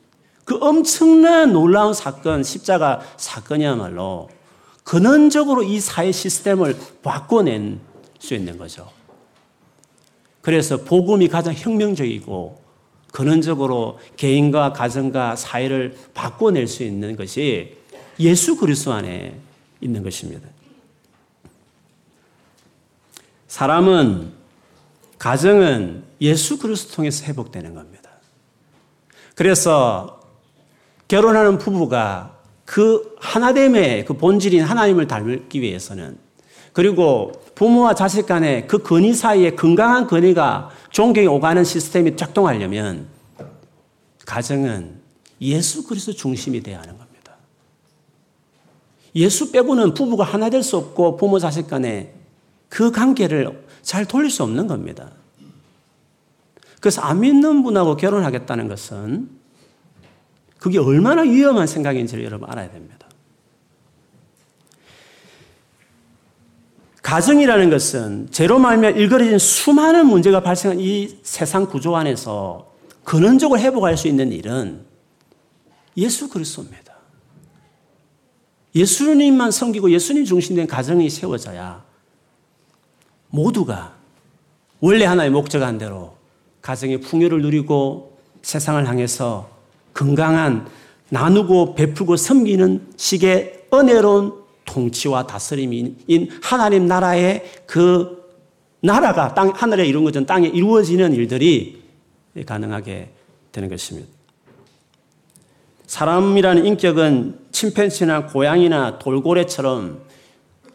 그 0.44 0.56
엄청난 0.60 1.52
놀라운 1.52 1.92
사건, 1.92 2.42
십자가 2.42 3.00
사건이야말로 3.16 4.30
근원적으로 4.84 5.62
이 5.64 5.80
사회 5.80 6.10
시스템을 6.12 6.76
바꿔낸 7.02 7.80
수 8.18 8.34
있는 8.34 8.56
거죠. 8.56 8.88
그래서 10.40 10.76
복음이 10.78 11.28
가장 11.28 11.54
혁명적이고 11.54 12.62
근원적으로 13.12 13.98
개인과 14.16 14.72
가정과 14.72 15.36
사회를 15.36 15.96
바꿔낼 16.14 16.66
수 16.66 16.82
있는 16.82 17.16
것이 17.16 17.76
예수 18.18 18.56
그리스도 18.56 18.92
안에 18.92 19.38
있는 19.80 20.02
것입니다. 20.02 20.51
사람은 23.52 24.32
가정은 25.18 26.04
예수 26.22 26.58
그리스도 26.58 26.94
통해서 26.94 27.26
회복되는 27.26 27.74
겁니다. 27.74 28.08
그래서 29.34 30.22
결혼하는 31.06 31.58
부부가 31.58 32.38
그 32.64 33.14
하나됨의 33.20 34.06
그 34.06 34.14
본질인 34.14 34.62
하나님을 34.62 35.06
닮기 35.06 35.60
위해서는 35.60 36.16
그리고 36.72 37.32
부모와 37.54 37.94
자식 37.94 38.24
간의 38.24 38.66
그 38.66 38.78
건의 38.78 39.12
사이에 39.12 39.50
건강한 39.50 40.06
건의가 40.06 40.70
존경이 40.90 41.26
오가는 41.26 41.62
시스템이 41.62 42.16
작동하려면 42.16 43.06
가정은 44.24 44.98
예수 45.42 45.86
그리스도 45.86 46.14
중심이 46.14 46.62
되어야 46.62 46.80
하는 46.80 46.96
겁니다. 46.96 47.34
예수 49.14 49.52
빼고는 49.52 49.92
부부가 49.92 50.24
하나 50.24 50.48
될 50.48 50.62
수 50.62 50.78
없고 50.78 51.18
부모 51.18 51.38
자식 51.38 51.68
간에 51.68 52.21
그 52.72 52.90
관계를 52.90 53.66
잘 53.82 54.06
돌릴 54.06 54.30
수 54.30 54.42
없는 54.42 54.66
겁니다. 54.66 55.10
그래서 56.80 57.02
안 57.02 57.20
믿는 57.20 57.62
분하고 57.62 57.98
결혼하겠다는 57.98 58.66
것은 58.68 59.28
그게 60.58 60.78
얼마나 60.78 61.20
위험한 61.20 61.66
생각인지를 61.66 62.24
여러분 62.24 62.48
알아야 62.48 62.70
됩니다. 62.70 63.08
가정이라는 67.02 67.68
것은 67.68 68.28
제로 68.30 68.58
말며 68.58 68.88
일그러진 68.92 69.38
수많은 69.38 70.06
문제가 70.06 70.42
발생한 70.42 70.80
이 70.80 71.18
세상 71.22 71.66
구조 71.66 71.94
안에서 71.94 72.72
근원적으로 73.04 73.60
회복할 73.60 73.98
수 73.98 74.08
있는 74.08 74.32
일은 74.32 74.82
예수 75.98 76.30
그리스도입니다. 76.30 76.94
예수님만 78.74 79.50
섬기고 79.50 79.90
예수님 79.90 80.24
중심된 80.24 80.66
가정이 80.66 81.10
세워져야 81.10 81.91
모두가 83.32 83.94
원래 84.80 85.04
하나의 85.04 85.30
목적한 85.30 85.78
대로 85.78 86.14
가정의 86.60 87.00
풍요를 87.00 87.42
누리고 87.42 88.18
세상을 88.42 88.86
향해서 88.86 89.50
건강한 89.94 90.68
나누고 91.08 91.74
베풀고 91.74 92.16
섬기는 92.16 92.92
식의 92.96 93.68
은혜로운 93.72 94.34
통치와 94.64 95.26
다스림인 95.26 95.98
하나님 96.42 96.86
나라의 96.86 97.44
그 97.66 98.22
나라가 98.80 99.34
땅, 99.34 99.50
하늘에 99.50 99.86
이룬 99.86 100.04
것은 100.04 100.26
땅에 100.26 100.48
이루어지는 100.48 101.14
일들이 101.14 101.82
가능하게 102.46 103.10
되는 103.50 103.68
것입니다. 103.68 104.08
사람이라는 105.86 106.66
인격은 106.66 107.38
침팬지나 107.52 108.26
고양이나 108.26 108.98
돌고래처럼 108.98 110.00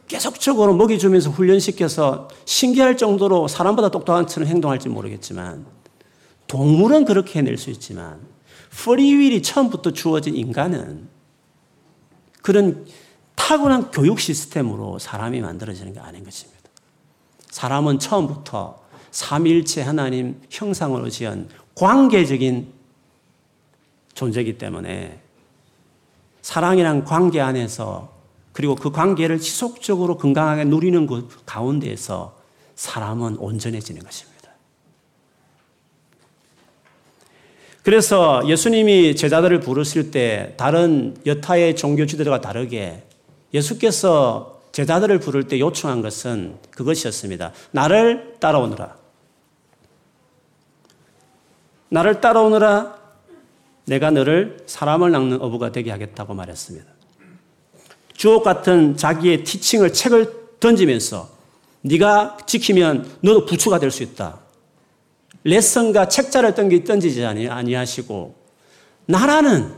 계속적으로 0.07 0.73
먹이 0.73 0.97
주면서 0.99 1.29
훈련시켜서 1.29 2.29
신기할 2.45 2.97
정도로 2.97 3.47
사람보다 3.47 3.89
똑똑한 3.89 4.27
처럼 4.27 4.47
행동할지 4.47 4.89
모르겠지만 4.89 5.65
동물은 6.47 7.05
그렇게 7.05 7.39
해낼 7.39 7.57
수 7.57 7.69
있지만 7.69 8.19
프리윌이 8.69 9.41
처음부터 9.41 9.91
주어진 9.91 10.35
인간은 10.35 11.09
그런 12.41 12.85
타고난 13.35 13.91
교육 13.91 14.19
시스템으로 14.19 14.99
사람이 14.99 15.41
만들어지는 15.41 15.93
게 15.93 15.99
아닌 15.99 16.23
것입니다. 16.23 16.57
사람은 17.49 17.99
처음부터 17.99 18.79
삼일체 19.11 19.81
하나님 19.81 20.41
형상으로 20.49 21.09
지은 21.09 21.49
관계적인 21.75 22.71
존재이기 24.13 24.57
때문에 24.57 25.21
사랑이란 26.41 27.03
관계 27.03 27.41
안에서 27.41 28.16
그리고 28.57 28.73
그 28.73 28.89
관계를 28.89 29.37
지속적으로 29.37 30.17
건강하게 30.17 30.63
누리는 30.63 31.05
그 31.05 31.27
가운데에서 31.45 32.35
사람은 32.73 33.37
온전해지는 33.37 34.01
것입니다. 34.01 34.49
그래서 37.83 38.41
예수님이 38.47 39.15
제자들을 39.15 39.59
부르실 39.59 40.09
때 40.09 40.55
다른 40.57 41.15
여타의 41.27 41.75
종교 41.75 42.07
지도자가 42.07 42.41
다르게 42.41 43.03
예수께서 43.53 44.59
제자들을 44.71 45.19
부를 45.19 45.43
때 45.43 45.59
요청한 45.59 46.01
것은 46.01 46.57
그것이었습니다. 46.71 47.51
나를 47.69 48.37
따라오너라. 48.39 48.97
나를 51.89 52.21
따라오너라. 52.21 52.97
내가 53.85 54.09
너를 54.09 54.57
사람을 54.65 55.11
낚는 55.11 55.43
어부가 55.43 55.71
되게 55.71 55.91
하겠다고 55.91 56.33
말했습니다. 56.33 56.96
주옥 58.17 58.43
같은 58.43 58.97
자기의 58.97 59.43
티칭을 59.43 59.93
책을 59.93 60.57
던지면서 60.59 61.29
네가 61.81 62.37
지키면 62.45 63.09
너도 63.21 63.45
부추가 63.45 63.79
될 63.79 63.91
수 63.91 64.03
있다. 64.03 64.39
레슨과 65.43 66.09
책자를 66.09 66.55
던지지 66.83 67.23
아니하시고 67.23 68.35
나라는 69.05 69.71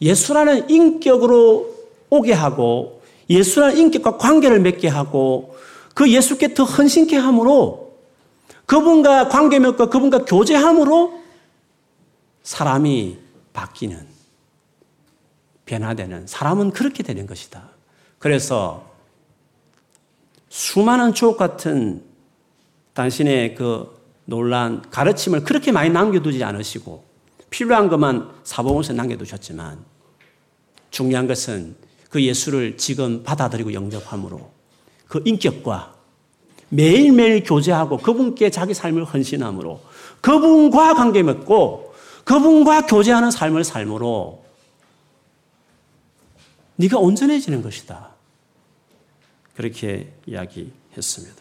예수라는 0.00 0.70
인격으로 0.70 1.74
오게 2.10 2.32
하고 2.32 3.02
예수라는 3.30 3.76
인격과 3.76 4.16
관계를 4.16 4.60
맺게 4.60 4.88
하고 4.88 5.56
그 5.94 6.10
예수께 6.10 6.54
더 6.54 6.64
헌신케 6.64 7.16
함으로 7.16 7.92
그분과 8.66 9.28
관계 9.28 9.58
맺고 9.58 9.90
그분과 9.90 10.24
교제함으로 10.24 11.20
사람이 12.42 13.18
바뀌는 13.52 14.17
변화되는 15.68 16.26
사람은 16.26 16.72
그렇게 16.72 17.02
되는 17.02 17.26
것이다. 17.26 17.62
그래서 18.18 18.90
수많은 20.48 21.14
주옥 21.14 21.36
같은 21.36 22.02
당신의 22.94 23.54
그 23.54 23.96
놀란 24.24 24.82
가르침을 24.90 25.44
그렇게 25.44 25.70
많이 25.70 25.90
남겨두지 25.90 26.42
않으시고 26.42 27.04
필요한 27.50 27.88
것만 27.88 28.28
사복음서 28.42 28.94
남겨두셨지만 28.94 29.78
중요한 30.90 31.26
것은 31.26 31.76
그 32.10 32.22
예수를 32.22 32.76
지금 32.76 33.22
받아들이고 33.22 33.72
영접함으로 33.72 34.50
그 35.06 35.22
인격과 35.24 35.94
매일매일 36.70 37.44
교제하고 37.44 37.98
그분께 37.98 38.50
자기 38.50 38.74
삶을 38.74 39.04
헌신함으로 39.04 39.80
그분과 40.20 40.94
관계 40.94 41.22
맺고 41.22 41.94
그분과 42.24 42.86
교제하는 42.86 43.30
삶을 43.30 43.64
삶으로 43.64 44.47
네가 46.78 46.98
온전해지는 46.98 47.62
것이다. 47.62 48.10
그렇게 49.56 50.08
이야기했습니다. 50.26 51.36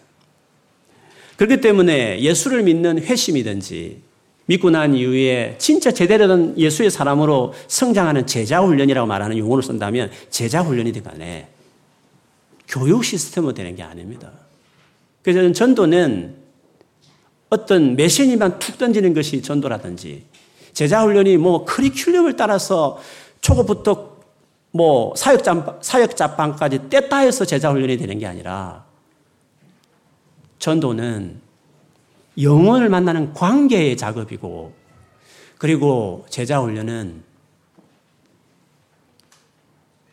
그렇기 1.38 1.62
때문에 1.62 2.19
예수를 2.21 2.63
믿는 2.63 3.00
회심이든지 3.00 4.02
믿고 4.47 4.71
난 4.71 4.95
이후에 4.95 5.56
진짜 5.60 5.91
제대로 5.91 6.28
된 6.28 6.58
예수의 6.58 6.89
사람으로 6.89 7.54
성장하는 7.67 8.26
제자 8.26 8.62
훈련이라고 8.62 9.06
말하는 9.06 9.38
용어를 9.38 9.62
쓴다면 9.62 10.10
제자 10.32 10.62
훈련이든 10.62 11.04
간에 11.04 11.50
교육 12.67 13.06
시스템으로 13.06 13.54
되는 13.54 13.76
게 13.76 13.84
아닙니다. 13.84 14.32
그래서 15.21 15.52
전도는 15.52 16.36
어떤 17.50 17.95
메시지만 17.95 18.58
툭 18.58 18.78
던지는 18.80 19.13
것이 19.13 19.41
전도라든지 19.41 20.23
제자 20.73 21.04
훈련이 21.04 21.38
뭐 21.38 21.65
커리큘럼을 21.65 22.36
따라서 22.36 23.00
초급부터 23.41 24.16
뭐 24.71 25.13
사역자, 25.15 25.80
사역자방까지 25.82 26.80
뗐다 26.89 27.21
해서 27.21 27.45
제자 27.45 27.71
훈련이 27.71 27.97
되는 27.97 28.19
게 28.19 28.27
아니라 28.27 28.86
전도는 30.60 31.41
영혼을 32.41 32.89
만나는 32.89 33.34
관계의 33.34 33.97
작업이고 33.97 34.73
그리고 35.58 36.25
제자 36.30 36.60
훈련은 36.60 37.23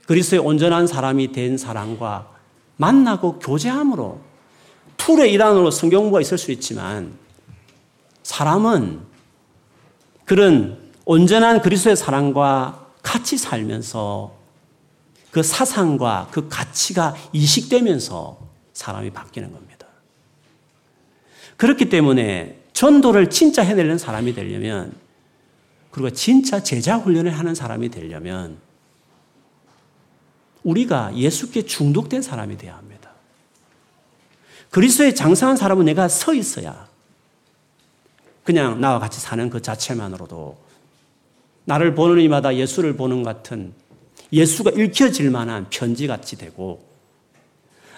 그리스의 0.07 0.41
온전한 0.41 0.87
사람이 0.87 1.33
된 1.33 1.57
사람과 1.57 2.31
만나고 2.77 3.39
교제함으로 3.39 4.21
툴의 4.97 5.33
일환으로 5.33 5.71
성경부가 5.71 6.21
있을 6.21 6.39
수 6.39 6.51
있지만 6.53 7.13
사람은 8.23 9.01
그런 10.25 10.79
온전한 11.05 11.61
그리스도의 11.61 11.97
사랑과 11.97 12.87
같이 13.03 13.37
살면서 13.37 14.44
그 15.35 15.43
사상과 15.43 16.29
그 16.31 16.49
가치가 16.49 17.13
이식되면서 17.33 18.39
사람이 18.73 19.11
바뀌는 19.11 19.53
겁니다. 19.53 19.89
그렇기 21.57 21.89
때문에 21.89 22.61
전도를 22.73 23.31
진짜 23.31 23.63
해내는 23.63 23.99
사람이 23.99 24.33
되려면 24.33 24.95
그리고 25.91 26.11
진짜 26.11 26.63
제자 26.63 26.99
훈련을 26.99 27.37
하는 27.37 27.57
사람이 27.57 27.89
되려면 27.89 28.59
우리가 30.63 31.17
예수께 31.17 31.63
중독된 31.63 32.23
사람이 32.23 32.57
되어야 32.57 32.77
합니다. 32.77 33.11
그리스도에 34.71 35.15
장성한 35.15 35.57
사람은 35.57 35.87
내가 35.87 36.07
서 36.07 36.33
있어야 36.33 36.87
그냥 38.45 38.81
나와 38.81 39.01
같이 39.01 39.21
사는 39.21 39.51
그 39.51 39.61
자체만으로도 39.61 40.57
나를 41.65 41.97
보는 41.97 42.23
이마다 42.23 42.55
예수를 42.55 42.97
보는 42.97 43.25
같은 43.25 43.75
예수가 44.35 44.73
읽혀질 44.73 45.31
만한 45.31 45.67
편지 45.71 46.07
같이 46.07 46.37
되고 46.37 46.85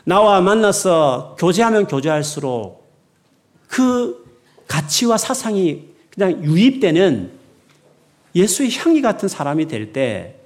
나와 0.05 0.41
만나서 0.41 1.37
교제하면 1.39 1.87
교제할수록 1.87 2.87
그 3.67 4.25
가치와 4.69 5.17
사상이 5.19 5.85
그냥 6.11 6.45
유입되는 6.45 7.31
예수의 8.35 8.71
향기 8.77 9.03
같은 9.03 9.29
사람이 9.29 9.67
될 9.67 9.93
때 9.93 10.37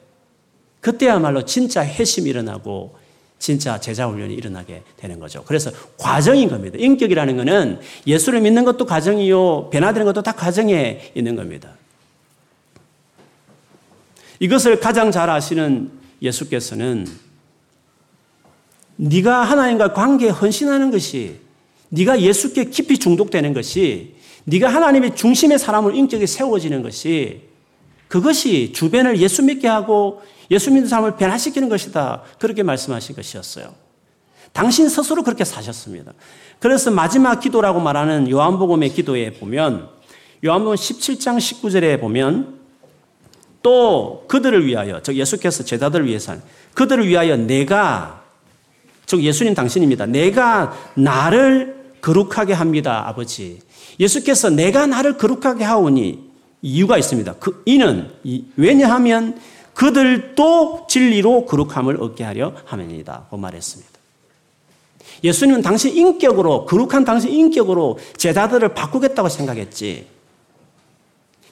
그때야말로 0.80 1.44
진짜 1.44 1.84
회심이 1.84 2.30
일어나고 2.30 2.98
진짜 3.38 3.80
제자 3.80 4.06
훈련이 4.06 4.34
일어나게 4.34 4.82
되는 4.96 5.18
거죠. 5.18 5.42
그래서 5.46 5.70
과정인 5.96 6.48
겁니다. 6.48 6.76
인격이라는 6.78 7.36
것은 7.36 7.80
예수를 8.06 8.40
믿는 8.42 8.64
것도 8.64 8.84
과정이요, 8.84 9.70
변화되는 9.70 10.04
것도 10.04 10.22
다 10.22 10.32
과정에 10.32 11.12
있는 11.14 11.36
겁니다. 11.36 11.70
이것을 14.40 14.80
가장 14.80 15.10
잘 15.12 15.30
아시는 15.30 15.90
예수께서는 16.20 17.06
네가 18.96 19.42
하나님과 19.42 19.92
관계에 19.92 20.30
헌신하는 20.30 20.90
것이 20.90 21.36
네가 21.90 22.20
예수께 22.20 22.64
깊이 22.64 22.98
중독되는 22.98 23.54
것이 23.54 24.14
네가 24.44 24.68
하나님의 24.68 25.14
중심의 25.14 25.58
사람을 25.58 25.94
인격에 25.94 26.26
세워지는 26.26 26.82
것이 26.82 27.42
그것이 28.08 28.72
주변을 28.72 29.20
예수 29.20 29.42
믿게 29.42 29.68
하고 29.68 30.22
예수 30.50 30.70
믿는 30.70 30.88
사람을 30.88 31.16
변화시키는 31.16 31.68
것이다. 31.68 32.22
그렇게 32.38 32.62
말씀하신 32.62 33.14
것이었어요. 33.14 33.72
당신 34.52 34.88
스스로 34.88 35.22
그렇게 35.22 35.44
사셨습니다. 35.44 36.12
그래서 36.58 36.90
마지막 36.90 37.38
기도라고 37.38 37.78
말하는 37.78 38.28
요한복음의 38.28 38.90
기도에 38.94 39.32
보면 39.34 39.88
요한복음 40.44 40.74
17장 40.74 41.38
19절에 41.38 42.00
보면 42.00 42.59
또 43.62 44.24
그들을 44.28 44.66
위하여 44.66 45.00
즉 45.02 45.16
예수께서 45.16 45.64
제자들을 45.64 46.06
위해서 46.06 46.36
그들을 46.74 47.06
위하여 47.06 47.36
내가 47.36 48.22
즉 49.06 49.22
예수님 49.22 49.54
당신입니다. 49.54 50.06
내가 50.06 50.72
나를 50.94 51.96
거룩하게 52.00 52.52
합니다. 52.54 53.04
아버지. 53.06 53.60
예수께서 53.98 54.50
내가 54.50 54.86
나를 54.86 55.18
거룩하게 55.18 55.64
하오니 55.64 56.30
이유가 56.62 56.96
있습니다. 56.96 57.34
그 57.34 57.62
이는 57.66 58.10
왜냐하면 58.56 59.40
그들도 59.74 60.86
진리로 60.88 61.46
거룩함을 61.46 62.02
얻게 62.02 62.24
하려 62.24 62.54
함이니다. 62.64 63.26
그 63.30 63.36
말했습니다. 63.36 63.90
예수님은 65.24 65.62
당신 65.62 65.94
인격으로 65.94 66.66
거룩한 66.66 67.04
당신 67.04 67.30
인격으로 67.30 67.98
제자들을 68.16 68.74
바꾸겠다고 68.74 69.28
생각했지. 69.28 70.06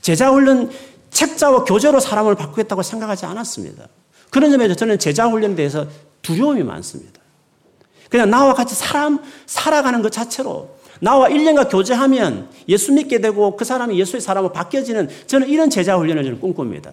제자 0.00 0.30
훈련 0.30 0.70
책자와 1.10 1.64
교재로 1.64 2.00
사람을 2.00 2.34
바꾸겠다고 2.34 2.82
생각하지 2.82 3.26
않았습니다. 3.26 3.88
그런 4.30 4.50
점에서 4.50 4.74
저는 4.74 4.98
제자 4.98 5.26
훈련에 5.26 5.54
대해서 5.54 5.86
두려움이 6.22 6.62
많습니다. 6.62 7.20
그냥 8.10 8.30
나와 8.30 8.54
같이 8.54 8.74
사람 8.74 9.22
살아가는 9.46 10.02
것 10.02 10.10
자체로 10.10 10.78
나와 11.00 11.28
1년간 11.28 11.70
교제하면 11.70 12.50
예수 12.68 12.92
믿게 12.92 13.20
되고 13.20 13.56
그 13.56 13.64
사람이 13.64 13.98
예수의 13.98 14.20
사람으로 14.20 14.52
바뀌어지는 14.52 15.08
저는 15.26 15.48
이런 15.48 15.70
제자 15.70 15.96
훈련을 15.96 16.24
저는 16.24 16.40
꿈꿉니다. 16.40 16.92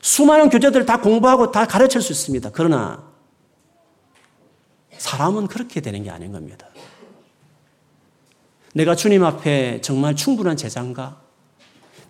수많은 0.00 0.48
교재들을 0.48 0.86
다 0.86 1.00
공부하고 1.00 1.52
다 1.52 1.66
가르칠 1.66 2.02
수 2.02 2.12
있습니다. 2.12 2.50
그러나 2.52 3.04
사람은 4.98 5.46
그렇게 5.46 5.80
되는 5.80 6.02
게 6.02 6.10
아닌 6.10 6.32
겁니다. 6.32 6.68
내가 8.74 8.96
주님 8.96 9.24
앞에 9.24 9.80
정말 9.82 10.16
충분한 10.16 10.56
제자인가? 10.56 11.21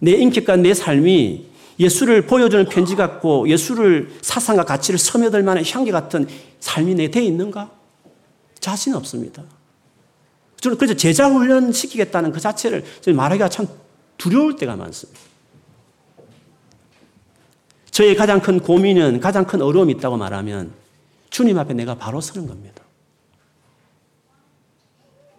내 0.03 0.11
인격과 0.13 0.57
내 0.57 0.75
삶이 0.75 1.47
예수를 1.79 2.27
보여주는 2.27 2.69
편지 2.69 2.97
같고 2.97 3.49
예수를 3.49 4.11
사상과 4.21 4.65
가치를 4.65 4.99
스며들 4.99 5.45
만한 5.45 5.65
향기 5.65 5.93
같은 5.93 6.27
삶이 6.59 6.97
내 6.97 7.09
돼 7.09 7.23
있는가? 7.25 7.71
자신 8.59 8.95
없습니다. 8.95 9.45
저는 10.61 10.77
그래서 10.77 10.95
제자 10.95 11.29
훈련 11.29 11.73
시키겠다는 11.73 12.33
그 12.33 12.41
자체를 12.41 12.85
말하기가 13.15 13.49
참 13.49 13.69
두려울 14.19 14.57
때가 14.57 14.75
많습니다. 14.75 15.21
저의 17.93 18.17
가장 18.17 18.41
큰 18.41 18.59
고민은 18.59 19.21
가장 19.21 19.47
큰 19.47 19.63
어려움이 19.63 19.93
있다고 19.93 20.17
말하면 20.17 20.73
주님 21.31 21.59
앞에 21.59 21.75
내가 21.75 21.95
바로 21.95 22.21
서는 22.21 22.49
겁니다. 22.49 22.83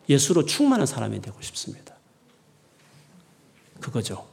예수로 0.07 0.45
충만한 0.45 0.85
사람이 0.85 1.21
되고 1.21 1.41
싶습니다. 1.41 1.95
그거죠. 3.81 4.32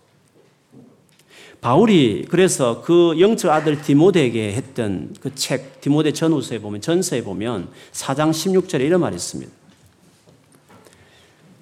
바울이 1.60 2.26
그래서 2.30 2.80
그 2.82 3.16
영적 3.20 3.50
아들 3.50 3.82
디모데에게 3.82 4.52
했던 4.52 5.14
그 5.20 5.34
책, 5.34 5.80
디모데 5.80 6.12
전후서에 6.12 6.58
보면, 6.58 6.80
전서에 6.80 7.22
보면 7.22 7.68
4장 7.92 8.30
16절에 8.30 8.80
이런 8.80 9.00
말이 9.00 9.16
있습니다. 9.16 9.52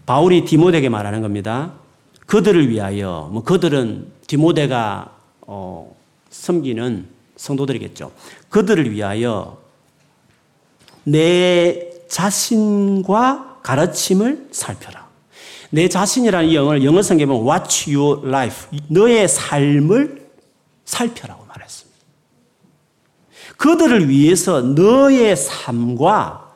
바울이 0.06 0.44
디모데에게 0.44 0.88
말하는 0.88 1.20
겁니다. 1.20 1.72
그들을 2.26 2.68
위하여, 2.68 3.28
뭐 3.32 3.42
그들은 3.42 4.06
디모데가 4.26 5.16
어, 5.40 5.96
섬기는 6.30 7.06
성도들이겠죠. 7.37 8.12
그들을 8.50 8.90
위하여 8.90 9.58
내 11.04 11.90
자신과 12.08 13.61
가르침을 13.62 14.48
살펴라. 14.50 14.97
내 15.70 15.88
자신이라는 15.88 16.48
이 16.48 16.54
영어를 16.54 16.85
영어 16.85 17.02
성경에 17.02 17.26
보면 17.26 17.46
watch 17.46 17.94
your 17.94 18.26
life. 18.26 18.78
너의 18.88 19.28
삶을 19.28 20.28
살펴라고 20.85 21.44
말했습니다. 21.44 21.98
그들을 23.57 24.09
위해서 24.09 24.62
너의 24.62 25.37
삶과 25.37 26.54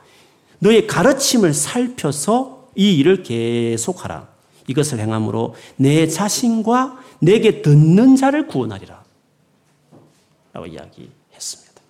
너의 0.61 0.87
가르침을 0.87 1.53
살펴서 1.53 2.69
이 2.75 2.97
일을 2.97 3.23
계속하라. 3.23 4.29
이것을 4.69 5.01
행함으로 5.01 5.57
내 5.77 6.07
자신과 6.07 6.99
내게 7.19 7.63
듣는 7.63 8.17
자를 8.17 8.47
구원하리라. 8.47 9.03
라고 10.53 10.67
이야기했습니다. 10.67 11.83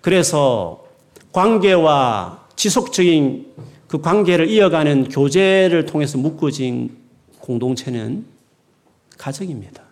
그래서 0.00 0.84
관계와 1.32 2.39
지속적인 2.60 3.54
그 3.88 4.02
관계를 4.02 4.50
이어가는 4.50 5.08
교제를 5.08 5.86
통해서 5.86 6.18
묶어진 6.18 6.94
공동체는 7.38 8.26
가정입니다. 9.16 9.82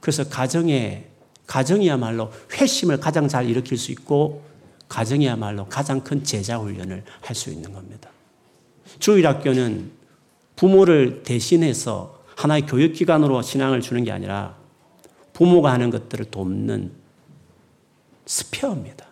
그래서 0.00 0.26
가정에 0.26 1.04
가정이야말로 1.46 2.32
회심을 2.54 3.00
가장 3.00 3.28
잘 3.28 3.46
일으킬 3.46 3.76
수 3.76 3.92
있고 3.92 4.44
가정이야말로 4.88 5.66
가장 5.66 6.00
큰 6.00 6.24
제자 6.24 6.56
훈련을 6.56 7.04
할 7.20 7.36
수 7.36 7.50
있는 7.50 7.70
겁니다. 7.74 8.08
주일학교는 8.98 9.90
부모를 10.56 11.22
대신해서 11.22 12.24
하나의 12.34 12.64
교육기관으로 12.64 13.42
신앙을 13.42 13.82
주는 13.82 14.04
게 14.04 14.10
아니라 14.10 14.56
부모가 15.34 15.70
하는 15.70 15.90
것들을 15.90 16.24
돕는 16.30 16.92
스페어입니다. 18.24 19.03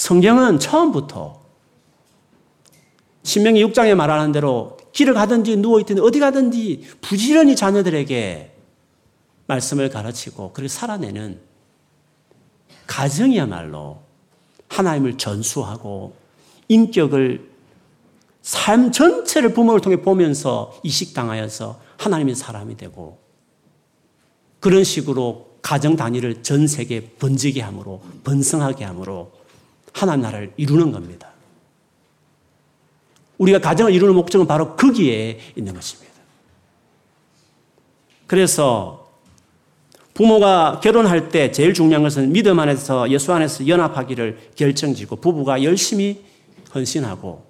성경은 0.00 0.58
처음부터 0.58 1.38
신명기 3.22 3.62
6장에 3.66 3.94
말하는 3.94 4.32
대로 4.32 4.78
길을 4.92 5.12
가든지 5.12 5.58
누워있든지 5.58 6.00
어디 6.00 6.18
가든지 6.18 6.88
부지런히 7.02 7.54
자녀들에게 7.54 8.50
말씀을 9.46 9.90
가르치고 9.90 10.54
그렇게 10.54 10.68
살아내는 10.68 11.38
가정이야말로 12.86 14.00
하나님을 14.68 15.18
전수하고 15.18 16.16
인격을 16.68 17.50
삶 18.40 18.92
전체를 18.92 19.52
부모를 19.52 19.82
통해 19.82 20.00
보면서 20.00 20.80
이식당하여서 20.82 21.78
하나님의 21.98 22.36
사람이 22.36 22.78
되고 22.78 23.18
그런 24.60 24.82
식으로 24.82 25.50
가정 25.60 25.94
단위를 25.96 26.42
전 26.42 26.66
세계에 26.66 27.02
번지게 27.18 27.60
함으로 27.60 28.00
번성하게 28.24 28.84
함으로 28.84 29.39
하나님 29.92 30.22
나라를 30.22 30.52
이루는 30.56 30.92
겁니다. 30.92 31.28
우리가 33.38 33.58
가정을 33.58 33.92
이루는 33.92 34.14
목적은 34.14 34.46
바로 34.46 34.76
거기에 34.76 35.40
있는 35.56 35.74
것입니다. 35.74 36.10
그래서 38.26 39.10
부모가 40.14 40.80
결혼할 40.82 41.30
때 41.30 41.50
제일 41.50 41.72
중요한 41.72 42.02
것은 42.02 42.32
믿음 42.32 42.58
안에서 42.58 43.10
예수 43.10 43.32
안에서 43.32 43.66
연합하기를 43.66 44.50
결정지고 44.54 45.16
부부가 45.16 45.62
열심히 45.62 46.22
헌신하고 46.74 47.44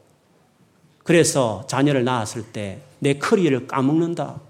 그래서 1.03 1.65
자녀를 1.67 2.05
낳았을 2.05 2.45
때 2.45 2.83
내 3.01 3.15
커리어를 3.15 3.67
까먹는다. 3.67 4.41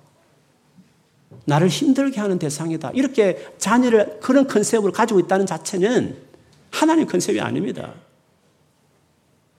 나를 1.47 1.69
힘들게 1.69 2.21
하는 2.21 2.39
대상이다. 2.39 2.91
이렇게 2.95 3.53
자녀를 3.59 4.19
그런 4.21 4.47
컨셉으로 4.47 4.93
가지고 4.93 5.21
있다는 5.21 5.47
자체는 5.47 6.17
하나님 6.71 7.07
컨셉이 7.07 7.41
아닙니다. 7.41 7.95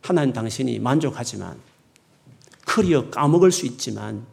하나님 0.02 0.34
당신이 0.34 0.80
만족하지만 0.80 1.58
커리어 2.66 3.10
까먹을 3.10 3.52
수 3.52 3.66
있지만 3.66 4.26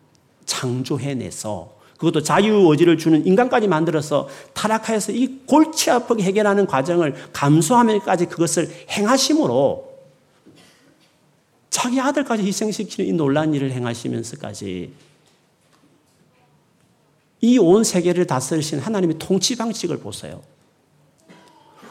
창조해내서 0.47 1.77
그것도 1.99 2.23
자유의지를 2.23 2.97
주는 2.97 3.27
인간까지 3.27 3.67
만들어서 3.67 4.29
타락하여서 4.55 5.13
이 5.13 5.41
골치 5.47 5.91
아프게 5.91 6.23
해결하는 6.23 6.67
과정을 6.67 7.15
감수하면까지 7.33 8.27
그것을 8.27 8.71
행하심으로 8.91 9.89
자기 11.71 12.01
아들까지 12.01 12.45
희생시키는 12.45 13.11
이 13.11 13.13
놀란 13.13 13.53
일을 13.53 13.73
행하시면서까지 13.73 14.93
이 17.41 17.59
온 17.59 17.85
세계를 17.85 18.27
다스리신 18.27 18.81
하나님의 18.81 19.19
통치 19.19 19.57
방식을 19.57 19.99
보세요. 19.99 20.43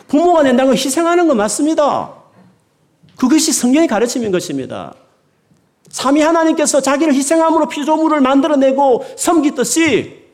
부모가 0.07 0.43
된다는 0.43 0.71
건 0.71 0.77
희생하는 0.77 1.27
거 1.27 1.35
맞습니다. 1.35 2.11
그것이 3.17 3.51
성경의 3.51 3.87
가르침인 3.87 4.31
것입니다. 4.31 4.93
삼위 5.89 6.21
하나님께서 6.21 6.81
자기를 6.81 7.13
희생함으로 7.13 7.67
피조물을 7.67 8.21
만들어내고 8.21 9.05
섬기듯이 9.17 10.25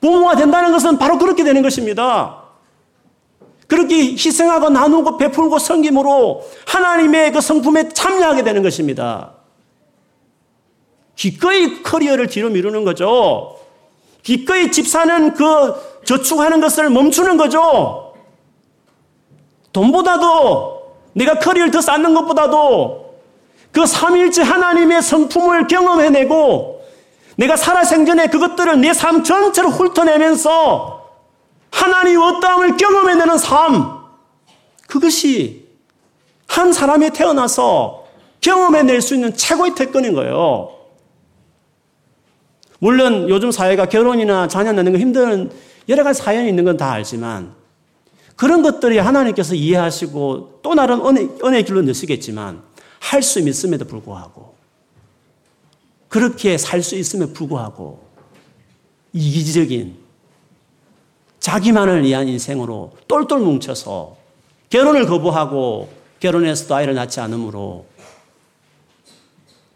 부모가 0.00 0.36
된다는 0.36 0.72
것은 0.72 0.98
바로 0.98 1.18
그렇게 1.18 1.44
되는 1.44 1.62
것입니다. 1.62 2.42
그렇게 3.66 4.12
희생하고 4.12 4.70
나누고 4.70 5.16
베풀고 5.16 5.58
섬김으로 5.58 6.42
하나님의 6.66 7.32
그 7.32 7.40
성품에 7.40 7.90
참여하게 7.90 8.44
되는 8.44 8.62
것입니다. 8.62 9.32
기꺼이 11.16 11.82
커리어를 11.82 12.26
뒤로 12.26 12.50
미루는 12.50 12.84
거죠. 12.84 13.56
기꺼이 14.22 14.70
집 14.70 14.88
사는 14.88 15.34
그 15.34 15.74
저축하는 16.04 16.60
것을 16.60 16.90
멈추는 16.90 17.36
거죠. 17.36 18.11
돈보다도 19.72 20.82
내가 21.14 21.38
커리어를 21.38 21.70
더 21.70 21.80
쌓는 21.80 22.14
것보다도 22.14 23.14
그 23.70 23.86
삼일째 23.86 24.42
하나님의 24.42 25.02
성품을 25.02 25.66
경험해내고 25.66 26.82
내가 27.36 27.56
살아생전에 27.56 28.26
그것들을 28.28 28.80
내 28.80 28.92
삶 28.92 29.24
전체로 29.24 29.70
훑어내면서 29.70 31.02
하나님 31.70 32.20
어떠함을 32.20 32.76
경험해내는 32.76 33.38
삶. 33.38 34.02
그것이 34.86 35.66
한 36.46 36.72
사람이 36.72 37.10
태어나서 37.10 38.04
경험해낼 38.42 39.00
수 39.00 39.14
있는 39.14 39.34
최고의 39.34 39.74
특권인 39.74 40.12
거예요. 40.12 40.70
물론 42.78 43.28
요즘 43.30 43.50
사회가 43.50 43.86
결혼이나 43.86 44.48
자녀 44.48 44.72
낳는 44.72 44.92
거 44.92 44.98
힘든 44.98 45.50
여러 45.88 46.04
가지 46.04 46.20
사연이 46.20 46.48
있는 46.48 46.64
건 46.64 46.76
다 46.76 46.92
알지만 46.92 47.54
그런 48.36 48.62
것들이 48.62 48.98
하나님께서 48.98 49.54
이해하시고 49.54 50.60
또 50.62 50.74
나름 50.74 51.06
은혜, 51.06 51.28
은혜의 51.44 51.64
길로 51.64 51.82
넣으시겠지만 51.82 52.62
할 53.00 53.22
수 53.22 53.40
있음에도 53.40 53.84
불구하고 53.84 54.54
그렇게 56.08 56.58
살 56.58 56.82
수 56.82 56.94
있음에 56.96 57.32
불구하고 57.32 58.04
이기적인 59.12 59.96
자기만을 61.40 62.04
위한 62.04 62.28
인생으로 62.28 62.92
똘똘 63.08 63.40
뭉쳐서 63.40 64.16
결혼을 64.70 65.06
거부하고 65.06 65.92
결혼해서도 66.20 66.74
아이를 66.74 66.94
낳지 66.94 67.20
않으므로 67.20 67.86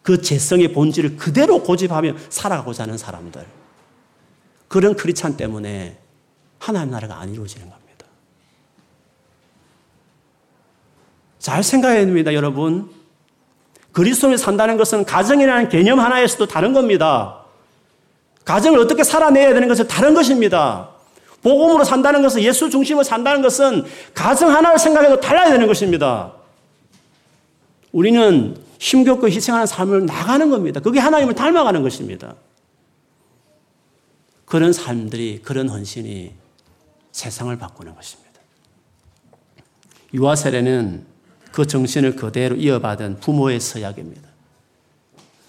그 0.03 0.23
재성의 0.23 0.73
본질을 0.73 1.17
그대로 1.17 1.63
고집하며 1.63 2.15
살아가고자 2.29 2.85
하는 2.85 2.97
사람들. 2.97 3.45
그런 4.69 4.95
크리찬 4.95 5.37
때문에 5.37 5.99
하나님 6.61 6.93
나라가 6.93 7.19
안 7.19 7.33
이루어지는 7.33 7.69
겁니다. 7.69 7.86
잘 11.39 11.63
생각해야 11.63 12.05
됩니다, 12.05 12.35
여러분. 12.35 12.91
그리스도를 13.93 14.37
산다는 14.37 14.77
것은 14.77 15.05
가정이라는 15.05 15.69
개념 15.69 16.01
하나에서도 16.01 16.47
다른 16.47 16.73
겁니다. 16.73 17.45
가정을 18.45 18.79
어떻게 18.79 19.03
살아내야 19.03 19.55
되는 19.55 19.69
것은 19.69 19.89
다른 19.89 20.15
것입니다. 20.15 20.91
복음으로 21.43 21.85
산다는 21.85 22.23
것은 22.23 22.43
예수 22.43 22.71
중심으로 22.71 23.05
산다는 23.05 23.43
것은 23.43 23.85
가정 24.15 24.51
하나를 24.51 24.79
생각해도 24.79 25.21
달라야 25.21 25.51
되는 25.51 25.67
것입니다. 25.67 26.33
우리는 27.93 28.57
힘겹고 28.79 29.29
희생하는 29.29 29.67
삶을 29.67 30.07
나가는 30.07 30.51
겁니다. 30.51 30.81
그게 30.81 31.01
하나님을 31.01 31.35
닮아가는 31.35 31.83
것입니다. 31.83 32.35
그런 34.45 34.73
삶들이, 34.73 35.41
그런 35.43 35.69
헌신이 35.69 36.35
세상을 37.13 37.57
바꾸는 37.59 37.95
것입니다. 37.95 38.41
유아 40.15 40.37
세례는 40.37 41.07
그 41.57 41.67
정신을 41.67 42.17
그대로 42.17 42.55
이어받은 42.55 43.21
부모의 43.21 43.61
서약입니다. 43.61 44.29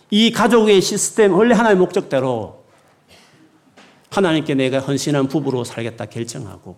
이 0.10 0.32
가족의 0.32 0.82
시스템, 0.82 1.34
원래 1.34 1.54
하나의 1.54 1.76
목적대로 1.76 2.63
하나님께 4.12 4.56
내가 4.56 4.80
헌신한 4.80 5.28
부부로 5.28 5.65
살겠다 5.65 6.06
결정하고 6.06 6.78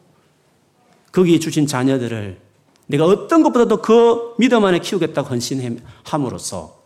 거기 1.11 1.39
주신 1.39 1.67
자녀들을 1.67 2.39
내가 2.87 3.05
어떤 3.05 3.43
것보다도 3.43 3.83
그 3.83 4.33
믿음 4.39 4.65
안에 4.65 4.79
키우겠다고 4.79 5.29
헌신함으로써 5.29 6.79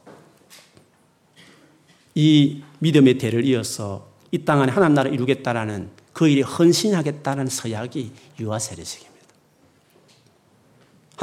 이 2.13 2.61
믿음의 2.79 3.19
대를 3.19 3.45
이어서 3.45 4.09
이 4.33 4.43
땅 4.43 4.61
안에 4.61 4.69
하나님 4.69 4.95
나라를 4.95 5.13
이루겠다라는 5.13 5.91
그 6.11 6.27
일에 6.27 6.41
헌신하겠다는 6.41 7.47
서약이 7.47 8.11
유아 8.41 8.59
세례식입니다. 8.59 9.12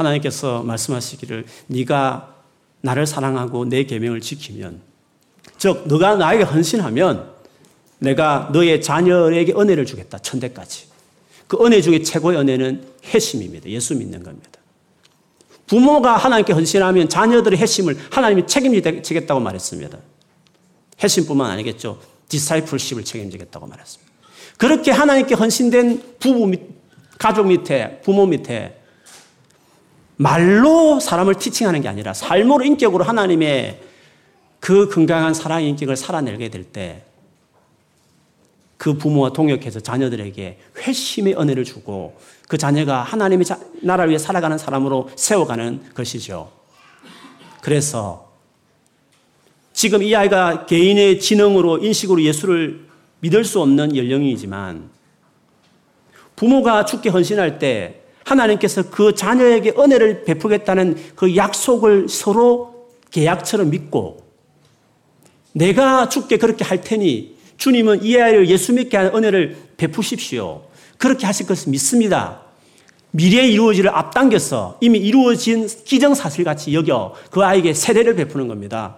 하나님께서 0.01 0.63
말씀하시기를 0.63 1.45
네가 1.67 2.35
나를 2.81 3.05
사랑하고 3.07 3.65
내 3.65 3.83
계명을 3.83 4.21
지키면 4.21 4.81
즉 5.57 5.83
너가 5.87 6.15
나에게 6.15 6.43
헌신하면 6.43 7.31
내가 7.99 8.49
너의 8.51 8.81
자녀에게 8.81 9.53
은혜를 9.53 9.85
주겠다. 9.85 10.17
천대까지. 10.17 10.87
그 11.47 11.63
은혜 11.63 11.81
중에 11.81 12.01
최고의 12.01 12.39
은혜는 12.39 12.83
회심입니다. 13.05 13.69
예수 13.69 13.95
믿는 13.95 14.23
겁니다. 14.23 14.49
부모가 15.67 16.17
하나님께 16.17 16.53
헌신하면 16.53 17.09
자녀들의 17.09 17.59
핵심을 17.59 17.97
하나님이 18.09 18.47
책임지겠다고 18.47 19.39
말했습니다. 19.39 19.97
핵심뿐만 20.99 21.51
아니겠죠. 21.51 21.99
디사이플십을 22.27 23.05
책임지겠다고 23.05 23.67
말했습니다. 23.67 24.11
그렇게 24.57 24.91
하나님께 24.91 25.35
헌신된 25.35 26.17
부부 26.19 26.47
밑, 26.47 26.61
가족 27.17 27.47
밑에, 27.47 28.01
부모 28.03 28.25
밑에 28.25 28.80
말로 30.21 30.99
사람을 30.99 31.35
티칭하는 31.35 31.81
게 31.81 31.87
아니라 31.87 32.13
삶으로 32.13 32.63
인격으로 32.63 33.03
하나님의 33.03 33.81
그 34.59 34.89
건강한 34.89 35.33
사랑의 35.33 35.69
인격을 35.69 35.95
살아내게 35.95 36.49
될 36.49 36.71
때 36.71 37.11
그 38.81 38.95
부모와 38.95 39.31
동역해서 39.31 39.79
자녀들에게 39.79 40.57
회심의 40.79 41.35
은혜를 41.39 41.65
주고 41.65 42.17
그 42.47 42.57
자녀가 42.57 43.03
하나님의 43.03 43.45
나라를 43.83 44.09
위해 44.09 44.17
살아가는 44.17 44.57
사람으로 44.57 45.11
세워가는 45.15 45.93
것이죠. 45.93 46.51
그래서 47.61 48.31
지금 49.71 50.01
이 50.01 50.15
아이가 50.15 50.65
개인의 50.65 51.19
지능으로 51.19 51.77
인식으로 51.77 52.23
예수를 52.23 52.87
믿을 53.19 53.45
수 53.45 53.61
없는 53.61 53.95
연령이지만 53.95 54.89
부모가 56.35 56.83
죽게 56.85 57.09
헌신할 57.09 57.59
때 57.59 58.00
하나님께서 58.23 58.89
그 58.89 59.15
자녀에게 59.15 59.73
은혜를 59.77 60.23
베푸겠다는 60.23 60.97
그 61.15 61.35
약속을 61.35 62.07
서로 62.09 62.89
계약처럼 63.11 63.69
믿고 63.69 64.21
내가 65.53 66.09
죽게 66.09 66.37
그렇게 66.37 66.63
할 66.63 66.81
테니 66.81 67.35
주님은 67.57 68.03
이 68.03 68.17
아이를 68.17 68.49
예수 68.49 68.73
믿게 68.73 68.97
하는 68.97 69.15
은혜를 69.15 69.57
베푸십시오. 69.77 70.63
그렇게 70.97 71.25
하실 71.25 71.45
것을 71.47 71.71
믿습니다. 71.71 72.41
미래에 73.11 73.47
이루어지를 73.49 73.89
앞당겨서 73.93 74.77
이미 74.81 74.99
이루어진 74.99 75.67
기정사실 75.67 76.45
같이 76.45 76.73
여겨 76.73 77.15
그 77.29 77.43
아이에게 77.43 77.73
세례를 77.73 78.15
베푸는 78.15 78.47
겁니다. 78.47 78.97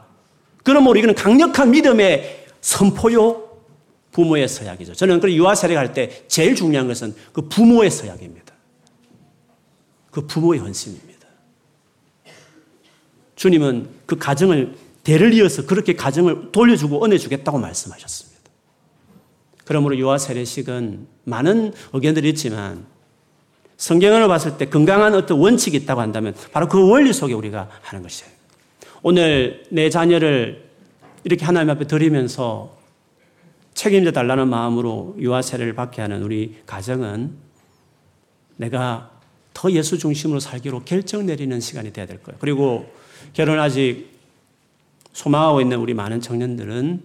그러므로 0.64 0.98
이거는 0.98 1.16
강력한 1.16 1.72
믿음의 1.72 2.46
선포요 2.62 3.44
부모의 4.12 4.48
서약이죠. 4.48 4.94
저는 4.94 5.20
그 5.20 5.34
유아 5.34 5.56
세례 5.56 5.74
갈때 5.74 6.24
제일 6.28 6.56
중요한 6.56 6.88
것은 6.88 7.16
그 7.34 7.48
부모의 7.50 7.90
서약입니다. 7.90 8.43
그 10.14 10.28
부모의 10.28 10.60
헌신입니다. 10.60 11.28
주님은 13.36 13.90
그 14.06 14.18
가정을 14.18 14.76
대를 15.04 15.34
이어서 15.34 15.66
그렇게 15.66 15.96
가정을 15.96 16.52
돌려주고 16.52 17.04
은혜 17.04 17.18
주겠다고 17.18 17.58
말씀하셨습니다. 17.58 18.40
그러므로 19.66 19.98
유아 19.98 20.20
세례식은 20.20 21.08
많은 21.24 21.74
의견들이 21.94 22.30
있지만 22.30 22.86
성경을 23.78 24.28
봤을 24.28 24.58
때 24.58 24.68
건강한 24.68 25.16
어떤 25.16 25.40
원칙이 25.40 25.76
있다고 25.78 26.00
한다면 26.00 26.36
바로 26.52 26.68
그 26.68 26.88
원리 26.88 27.12
속에 27.12 27.34
우리가 27.34 27.70
하는 27.82 28.04
것이에요. 28.04 28.32
오늘 29.02 29.64
내 29.70 29.90
자녀를 29.90 30.70
이렇게 31.24 31.44
하나님 31.44 31.72
앞에 31.72 31.88
드리면서 31.88 32.78
책임져 33.74 34.12
달라는 34.12 34.48
마음으로 34.48 35.16
유아 35.20 35.42
세례를 35.42 35.74
받게 35.74 36.02
하는 36.02 36.22
우리 36.22 36.62
가정은 36.68 37.36
내가 38.58 39.13
더 39.54 39.72
예수 39.72 39.98
중심으로 39.98 40.40
살기로 40.40 40.84
결정 40.84 41.26
내리는 41.26 41.60
시간이 41.60 41.94
돼야 41.94 42.06
될 42.06 42.22
거예요. 42.22 42.38
그리고 42.40 42.92
결혼 43.34 43.60
아직 43.60 44.12
소망하고 45.14 45.62
있는 45.62 45.78
우리 45.80 45.94
많은 45.94 46.22
청년들은 46.22 47.04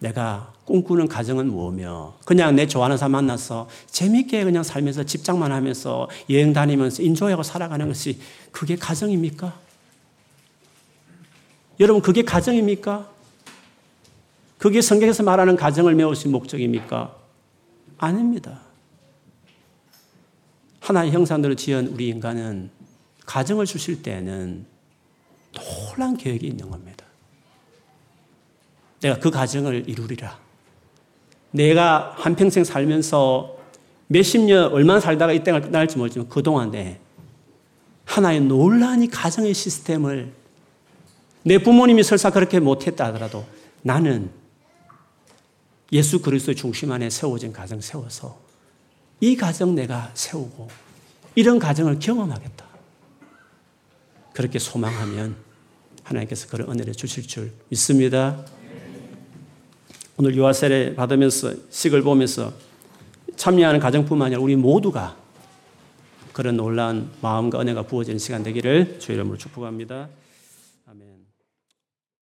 내가 0.00 0.52
꿈꾸는 0.64 1.08
가정은 1.08 1.48
뭐며 1.48 2.14
그냥 2.24 2.54
내 2.54 2.66
좋아하는 2.66 2.96
사람 2.96 3.12
만나서 3.12 3.68
재밌게 3.86 4.44
그냥 4.44 4.62
살면서 4.62 5.04
집장만 5.04 5.50
하면서 5.50 6.08
여행 6.30 6.52
다니면서 6.52 7.02
인조하고 7.02 7.42
살아가는 7.42 7.88
것이 7.88 8.20
그게 8.52 8.76
가정입니까? 8.76 9.58
여러분 11.80 12.02
그게 12.02 12.22
가정입니까? 12.22 13.08
그게 14.58 14.80
성경에서 14.80 15.22
말하는 15.22 15.56
가정을 15.56 15.94
메우신 15.94 16.30
목적입니까? 16.32 17.16
아닙니다. 17.96 18.60
하나의 20.88 21.10
형상대로 21.10 21.54
지은 21.54 21.88
우리 21.88 22.08
인간은 22.08 22.70
가정을 23.26 23.66
주실 23.66 24.02
때는 24.02 24.64
놀란 25.52 26.16
계획이 26.16 26.46
있는 26.46 26.70
겁니다. 26.70 27.04
내가 29.02 29.18
그 29.18 29.30
가정을 29.30 29.86
이루리라. 29.86 30.38
내가 31.50 32.14
한평생 32.16 32.64
살면서 32.64 33.58
몇십 34.06 34.40
년, 34.44 34.72
얼마나 34.72 34.98
살다가 34.98 35.34
이 35.34 35.44
땅을 35.44 35.60
끝날지 35.60 35.98
모르지만 35.98 36.26
그동안에 36.30 36.98
하나의 38.06 38.40
논란이 38.40 39.08
가정의 39.08 39.52
시스템을 39.52 40.32
내 41.42 41.62
부모님이 41.62 42.02
설사 42.02 42.30
그렇게 42.30 42.60
못했다 42.60 43.04
하더라도 43.08 43.44
나는 43.82 44.30
예수 45.92 46.22
그리스도의 46.22 46.56
중심 46.56 46.92
안에 46.92 47.10
세워진 47.10 47.52
가정 47.52 47.78
세워서 47.78 48.47
이 49.20 49.36
가정 49.36 49.74
내가 49.74 50.10
세우고 50.14 50.68
이런 51.34 51.58
가정을 51.58 51.98
경험하겠다. 51.98 52.66
그렇게 54.32 54.58
소망하면 54.58 55.36
하나님께서 56.04 56.48
그런 56.48 56.70
은혜를 56.70 56.94
주실 56.94 57.26
줄 57.26 57.52
믿습니다. 57.68 58.44
오늘 60.16 60.34
유아세례 60.34 60.94
받으면서 60.94 61.54
식을 61.70 62.02
보면서 62.02 62.52
참여하는 63.36 63.80
가정뿐만 63.80 64.26
아니라 64.26 64.40
우리 64.40 64.56
모두가 64.56 65.16
그런 66.32 66.56
놀라운 66.56 67.10
마음과 67.20 67.60
은혜가 67.60 67.82
부어지는 67.82 68.18
시간 68.18 68.42
되기를 68.42 68.98
주의 69.00 69.16
이름으로 69.16 69.36
축복합니다. 69.38 70.08